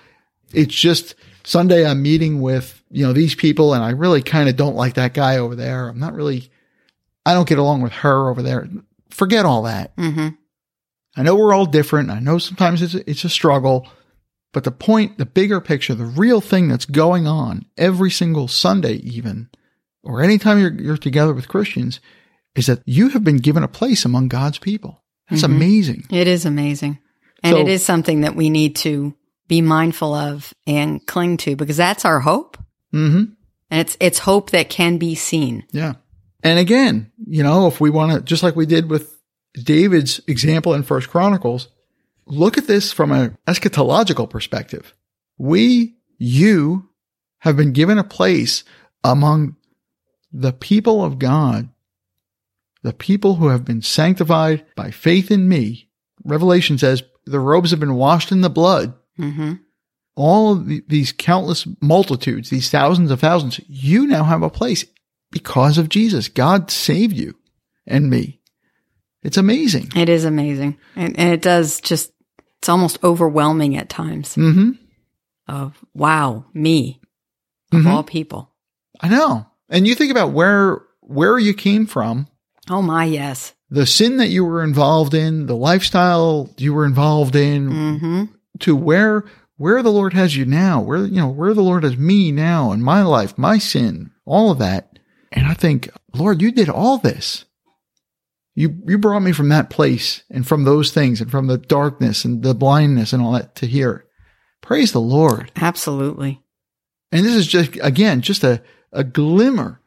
it's 0.54 0.76
just 0.76 1.16
Sunday 1.44 1.86
I'm 1.86 2.02
meeting 2.02 2.42
with, 2.42 2.84
you 2.92 3.06
know, 3.06 3.14
these 3.14 3.36
people 3.36 3.74
and 3.74 3.84
I 3.84 3.92
really 3.92 4.22
kind 4.22 4.50
of 4.50 4.56
don't 4.56 4.76
like 4.76 4.96
that 4.96 5.14
guy 5.14 5.38
over 5.38 5.56
there. 5.56 5.88
I'm 5.88 6.00
not 6.00 6.14
really, 6.14 6.50
I 7.26 7.34
don't 7.34 7.48
get 7.48 7.58
along 7.58 7.82
with 7.82 7.94
her 7.94 8.30
over 8.30 8.42
there. 8.42 8.68
Forget 9.10 9.46
all 9.46 9.64
that. 9.64 9.94
hmm 9.98 10.30
I 11.18 11.24
know 11.24 11.36
we're 11.36 11.54
all 11.54 11.66
different. 11.66 12.10
I 12.10 12.20
know 12.20 12.38
sometimes 12.38 12.82
it's 12.82 12.94
a, 12.94 13.10
it's 13.10 13.26
a 13.26 13.30
struggle, 13.30 13.86
but 14.54 14.64
the 14.64 14.72
point, 14.72 15.18
the 15.18 15.26
bigger 15.26 15.60
picture, 15.60 15.94
the 15.94 16.06
real 16.06 16.40
thing 16.40 16.70
that's 16.70 16.86
going 16.86 17.28
on 17.28 17.66
every 17.78 18.10
single 18.10 18.48
Sunday, 18.48 18.94
even, 18.94 19.50
or 20.04 20.22
anytime 20.22 20.58
you're, 20.58 20.74
you're 20.74 20.98
together 20.98 21.34
with 21.34 21.50
Christians 21.50 22.00
is 22.56 22.68
that 22.68 22.82
you 22.86 23.10
have 23.10 23.26
been 23.26 23.38
given 23.38 23.62
a 23.62 23.68
place 23.68 24.06
among 24.06 24.30
God's 24.30 24.58
people. 24.58 25.01
That's 25.32 25.42
Mhm. 25.42 25.56
amazing. 25.56 26.06
It 26.12 26.28
is 26.28 26.46
amazing. 26.46 27.00
And 27.44 27.56
So- 27.56 27.62
it 27.62 27.68
is 27.68 27.84
something 27.84 28.22
that 28.22 28.36
we 28.36 28.52
need 28.52 28.76
to 28.78 29.16
be 29.48 29.62
mindful 29.62 30.14
of 30.14 30.54
and 30.68 31.04
cling 31.08 31.38
to 31.38 31.56
because 31.56 31.78
that's 31.78 32.06
our 32.06 32.20
hope. 32.20 32.58
hmm 32.92 33.24
And 33.72 33.80
it's, 33.80 33.98
it's 34.00 34.20
hope 34.20 34.52
that 34.52 34.70
can 34.70 34.98
be 34.98 35.16
seen. 35.16 35.64
Yeah. 35.72 35.94
And 36.44 36.60
again, 36.60 37.12
you 37.26 37.42
know, 37.42 37.68
if 37.68 37.80
we 37.82 37.90
want 37.90 38.12
to, 38.12 38.22
just 38.22 38.44
like 38.44 38.56
we 38.56 38.66
did 38.66 38.90
with 38.90 39.18
David's 39.54 40.20
example 40.28 40.74
in 40.74 40.84
First 40.84 41.10
Chronicles, 41.10 41.70
look 42.28 42.58
at 42.58 42.68
this 42.68 42.92
from 42.92 43.12
an 43.12 43.38
eschatological 43.48 44.30
perspective. 44.30 44.94
We, 45.38 45.96
you, 46.18 46.90
have 47.40 47.58
been 47.58 47.72
given 47.72 47.98
a 47.98 48.04
place 48.04 48.64
among 49.04 49.56
the 50.32 50.54
people 50.54 51.04
of 51.04 51.18
God, 51.18 51.70
the 52.84 52.94
people 52.94 53.36
who 53.36 53.48
have 53.50 53.64
been 53.66 53.82
sanctified 53.82 54.66
by 54.76 54.92
faith 54.92 55.30
in 55.32 55.48
me. 55.48 55.90
Revelation 56.24 56.78
says 56.78 57.04
the 57.26 57.40
robes 57.40 57.72
have 57.72 57.80
been 57.80 57.96
washed 57.96 58.32
in 58.32 58.42
the 58.42 58.50
blood. 58.50 58.94
hmm 59.18 59.54
All 60.16 60.52
of 60.54 60.68
the, 60.68 60.84
these 60.88 61.12
countless 61.12 61.68
multitudes, 61.82 62.50
these 62.50 62.70
thousands 62.70 63.12
of 63.12 63.20
thousands, 63.20 63.60
you 63.68 64.08
now 64.08 64.24
have 64.24 64.42
a 64.44 64.50
place 64.50 64.86
because 65.32 65.78
of 65.78 65.90
Jesus. 65.90 66.28
God 66.28 66.70
saved 66.72 67.14
you 67.16 67.36
and 67.88 68.10
me. 68.10 68.40
It's 69.24 69.38
amazing. 69.38 69.90
It 69.96 70.10
is 70.10 70.26
amazing. 70.26 70.78
And, 70.96 71.18
and 71.20 71.32
it 71.32 71.42
does 71.42 71.80
just, 71.82 72.12
it's 72.58 72.70
almost 72.70 73.04
overwhelming 73.04 73.78
at 73.78 73.90
times 73.90 74.36
hmm 74.36 74.72
of, 75.48 75.78
wow, 75.94 76.46
me 76.54 77.02
of 77.72 77.82
Mhm. 77.82 77.88
all 77.88 78.04
people. 78.04 78.52
I 79.02 79.10
know. 79.10 79.46
And 79.70 79.88
you 79.88 79.96
think 79.96 80.12
about 80.12 80.32
where, 80.32 80.82
where 81.02 81.38
you 81.40 81.54
came 81.54 81.86
from, 81.88 82.28
Oh 82.70 82.82
my, 82.82 83.06
yes. 83.06 83.54
the 83.72 83.86
sin 83.86 84.18
that 84.18 84.28
you 84.28 84.46
were 84.46 84.64
involved 84.64 85.14
in, 85.14 85.48
the 85.48 85.56
lifestyle 85.56 86.54
you 86.58 86.74
were 86.74 86.86
involved 86.86 87.36
in, 87.36 87.98
hmm 88.00 88.24
to 88.60 88.76
where, 88.76 89.24
where 89.58 89.82
the 89.82 89.92
Lord 89.92 90.14
has 90.14 90.36
you 90.36 90.46
now, 90.46 90.82
where, 90.82 91.04
you 91.04 91.16
know, 91.16 91.30
where 91.30 91.54
the 91.56 91.64
Lord 91.64 91.84
has 91.84 91.98
me 91.98 92.32
now 92.32 92.72
in 92.74 92.84
my 92.84 93.02
life, 93.02 93.36
my 93.40 93.58
sin, 93.58 94.12
all 94.24 94.52
of 94.52 94.60
that. 94.60 95.00
And 95.32 95.48
I 95.48 95.56
think, 95.56 95.90
Lord, 96.14 96.44
you 96.44 96.52
did 96.52 96.70
all 96.70 97.00
this. 97.00 97.46
You, 98.54 98.84
you 98.86 99.00
brought 99.00 99.22
me 99.22 99.32
from 99.32 99.50
that 99.50 99.72
place 99.72 100.22
and 100.30 100.46
from 100.46 100.64
those 100.64 100.92
things 100.92 101.22
and 101.22 101.32
from 101.32 101.48
the 101.48 101.58
darkness 101.58 102.24
and 102.24 102.44
the 102.44 102.54
blindness 102.54 103.14
and 103.14 103.24
all 103.24 103.32
that 103.32 103.56
to 103.56 103.66
here. 103.66 104.06
Praise 104.62 104.92
the 104.92 105.02
Lord. 105.02 105.52
Absolutely. 105.56 106.44
And 107.12 107.26
this 107.26 107.34
is 107.34 107.48
just, 107.48 107.80
again, 107.82 108.22
just 108.22 108.44
a, 108.44 108.62
a 108.92 109.04
glimmer, 109.04 109.81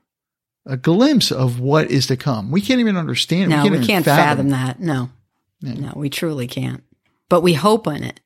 a 0.67 0.77
glimpse 0.77 1.31
of 1.31 1.61
what 1.61 1.91
is 1.91 2.07
to 2.09 2.17
come. 2.17 2.51
We 2.51 2.61
can't 2.61 2.81
even 2.81 2.97
understand. 2.97 3.51
No, 3.51 3.63
we 3.63 3.69
even 3.69 3.85
can't, 3.85 4.05
fathom. 4.05 4.51
that. 4.51 4.81
No, 4.81 5.11
Yeah. 5.61 5.75
no, 5.75 5.93
we 5.97 6.09
truly 6.11 6.47
can't. 6.47 6.83
But 7.29 7.43
we 7.43 7.55
hope 7.55 7.87
in 7.87 8.03
it, 8.05 8.21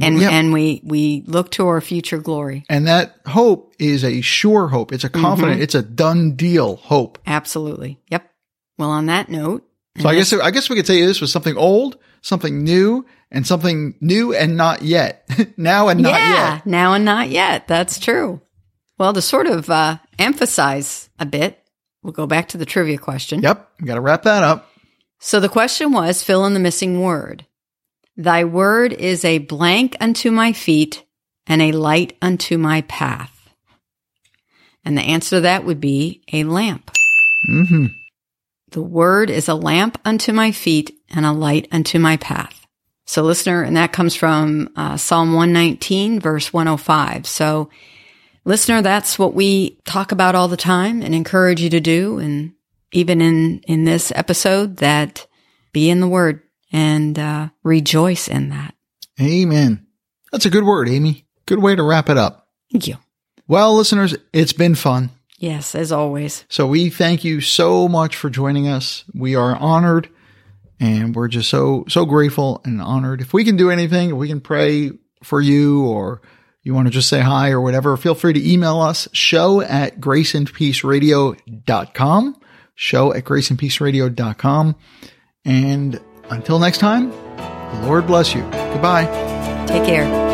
and 0.00 0.20
and 0.22 0.52
we 0.52 0.80
we 0.84 1.24
look 1.26 1.50
to 1.52 1.66
our 1.68 1.80
future 1.80 2.18
glory. 2.18 2.64
And 2.68 2.86
that 2.86 3.16
hope 3.26 3.74
is 3.78 4.04
a 4.04 4.20
sure 4.20 4.68
hope. 4.68 4.92
It's 4.92 5.04
a 5.04 5.08
confident, 5.10 5.54
Mm-hmm. 5.54 5.62
it's 5.62 5.74
a 5.74 5.82
done 5.82 6.36
deal 6.36 6.76
hope. 6.76 7.18
Absolutely. 7.26 7.98
Yep. 8.10 8.28
Well, 8.78 8.90
on 8.90 9.06
that 9.06 9.28
note, 9.28 9.62
So 9.98 10.08
I 10.08 10.14
guess, 10.14 10.32
I 10.32 10.50
guess 10.50 10.70
we 10.70 10.76
could 10.76 10.86
say 10.86 11.04
this 11.04 11.20
was 11.20 11.30
something 11.30 11.56
old, 11.56 11.98
something 12.22 12.64
new, 12.64 13.04
and 13.30 13.46
something 13.46 13.94
new 14.00 14.34
and 14.34 14.56
not 14.56 14.80
yet. 14.82 15.28
now 15.58 15.88
and 15.88 16.00
not 16.00 16.12
yet. 16.12 16.18
yeah, 16.20 16.54
yet. 16.54 16.66
now 16.66 16.94
and 16.94 17.04
not 17.04 17.28
yet. 17.28 17.68
That's 17.68 17.98
true. 17.98 18.40
Well, 18.98 19.12
to 19.12 19.20
sort 19.22 19.46
of 19.46 19.68
uh, 19.68 19.98
emphasize 20.18 21.10
a 21.18 21.26
bit, 21.26 21.59
we'll 22.02 22.12
go 22.12 22.26
back 22.26 22.48
to 22.48 22.58
the 22.58 22.66
trivia 22.66 22.98
question. 22.98 23.40
Yep. 23.42 23.68
We 23.80 23.86
got 23.86 23.94
to 23.94 24.00
wrap 24.00 24.22
that 24.24 24.42
up. 24.42 24.70
So 25.18 25.40
the 25.40 25.48
question 25.48 25.92
was 25.92 26.22
fill 26.22 26.46
in 26.46 26.54
the 26.54 26.60
missing 26.60 27.00
word. 27.00 27.46
Thy 28.16 28.44
word 28.44 28.92
is 28.92 29.24
a 29.24 29.38
blank 29.38 29.96
unto 30.00 30.30
my 30.30 30.52
feet 30.52 31.04
and 31.46 31.62
a 31.62 31.72
light 31.72 32.16
unto 32.20 32.58
my 32.58 32.82
path. 32.82 33.36
And 34.84 34.96
the 34.96 35.02
answer 35.02 35.36
to 35.36 35.40
that 35.42 35.64
would 35.64 35.80
be 35.80 36.22
a 36.32 36.44
lamp. 36.44 36.90
hmm 37.46 37.86
The 38.70 38.82
word 38.82 39.30
is 39.30 39.48
a 39.48 39.54
lamp 39.54 39.98
unto 40.04 40.32
my 40.32 40.52
feet 40.52 40.94
and 41.10 41.26
a 41.26 41.32
light 41.32 41.68
unto 41.70 41.98
my 41.98 42.16
path. 42.16 42.66
So, 43.06 43.22
listener, 43.22 43.62
and 43.62 43.76
that 43.76 43.92
comes 43.92 44.14
from 44.14 44.70
uh, 44.76 44.96
Psalm 44.96 45.32
119, 45.32 46.20
verse 46.20 46.52
105. 46.52 47.26
So, 47.26 47.68
listener, 48.50 48.82
that's 48.82 49.16
what 49.16 49.32
we 49.32 49.78
talk 49.84 50.10
about 50.10 50.34
all 50.34 50.48
the 50.48 50.56
time 50.56 51.02
and 51.02 51.14
encourage 51.14 51.60
you 51.60 51.70
to 51.70 51.78
do. 51.80 52.18
And 52.18 52.52
even 52.90 53.20
in, 53.20 53.60
in 53.60 53.84
this 53.84 54.12
episode, 54.16 54.78
that 54.78 55.28
be 55.72 55.88
in 55.88 56.00
the 56.00 56.08
word 56.08 56.42
and 56.72 57.16
uh, 57.16 57.50
rejoice 57.62 58.26
in 58.26 58.48
that. 58.48 58.74
Amen. 59.20 59.86
That's 60.32 60.46
a 60.46 60.50
good 60.50 60.64
word, 60.64 60.88
Amy. 60.88 61.26
Good 61.46 61.60
way 61.60 61.76
to 61.76 61.82
wrap 61.84 62.08
it 62.08 62.18
up. 62.18 62.48
Thank 62.72 62.88
you. 62.88 62.96
Well, 63.46 63.76
listeners, 63.76 64.16
it's 64.32 64.52
been 64.52 64.74
fun. 64.74 65.10
Yes, 65.38 65.76
as 65.76 65.92
always. 65.92 66.44
So 66.48 66.66
we 66.66 66.90
thank 66.90 67.22
you 67.22 67.40
so 67.40 67.86
much 67.86 68.16
for 68.16 68.30
joining 68.30 68.66
us. 68.66 69.04
We 69.14 69.36
are 69.36 69.54
honored 69.56 70.08
and 70.80 71.14
we're 71.14 71.28
just 71.28 71.48
so, 71.48 71.84
so 71.88 72.04
grateful 72.04 72.62
and 72.64 72.82
honored. 72.82 73.20
If 73.20 73.32
we 73.32 73.44
can 73.44 73.56
do 73.56 73.70
anything, 73.70 74.10
if 74.10 74.16
we 74.16 74.26
can 74.26 74.40
pray 74.40 74.90
for 75.22 75.40
you 75.40 75.86
or 75.86 76.20
you 76.62 76.74
want 76.74 76.86
to 76.86 76.90
just 76.90 77.08
say 77.08 77.20
hi 77.20 77.50
or 77.50 77.60
whatever, 77.60 77.96
feel 77.96 78.14
free 78.14 78.32
to 78.32 78.52
email 78.52 78.80
us 78.80 79.08
show 79.12 79.60
at 79.60 80.00
graceandpeaceradio.com, 80.00 82.40
show 82.74 83.14
at 83.14 83.24
graceandpeaceradio.com. 83.24 84.76
And 85.44 86.00
until 86.30 86.58
next 86.58 86.78
time, 86.78 87.12
Lord 87.86 88.06
bless 88.06 88.34
you. 88.34 88.40
Goodbye. 88.42 89.04
Take 89.66 89.84
care. 89.84 90.30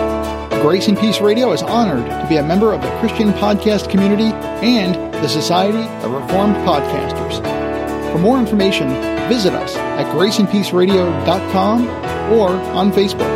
Grace 0.63 0.89
and 0.89 0.99
Peace 0.99 1.21
Radio 1.21 1.53
is 1.53 1.63
honored 1.63 2.07
to 2.07 2.27
be 2.29 2.39
a 2.39 2.43
member 2.43 2.73
of 2.73 2.83
the 2.83 2.89
Christian 2.99 3.33
podcast 3.35 3.89
community 3.91 4.33
and 4.65 4.95
the 5.15 5.29
Society 5.29 5.87
of 6.05 6.11
Reformed 6.11 6.57
Podcasters. 6.57 7.41
For 8.11 8.19
more 8.19 8.39
information, 8.39 8.89
visit 9.29 9.53
us 9.53 9.77
at 9.77 10.11
graceandpeaceradio.com 10.15 11.87
or 12.33 12.49
on 12.49 12.91
Facebook. 12.91 13.31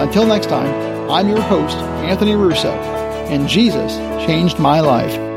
Until 0.00 0.26
next 0.26 0.48
time, 0.48 0.91
I'm 1.10 1.28
your 1.28 1.42
host, 1.42 1.76
Anthony 1.76 2.34
Russo, 2.36 2.72
and 3.28 3.48
Jesus 3.48 3.96
changed 4.26 4.58
my 4.58 4.80
life. 4.80 5.31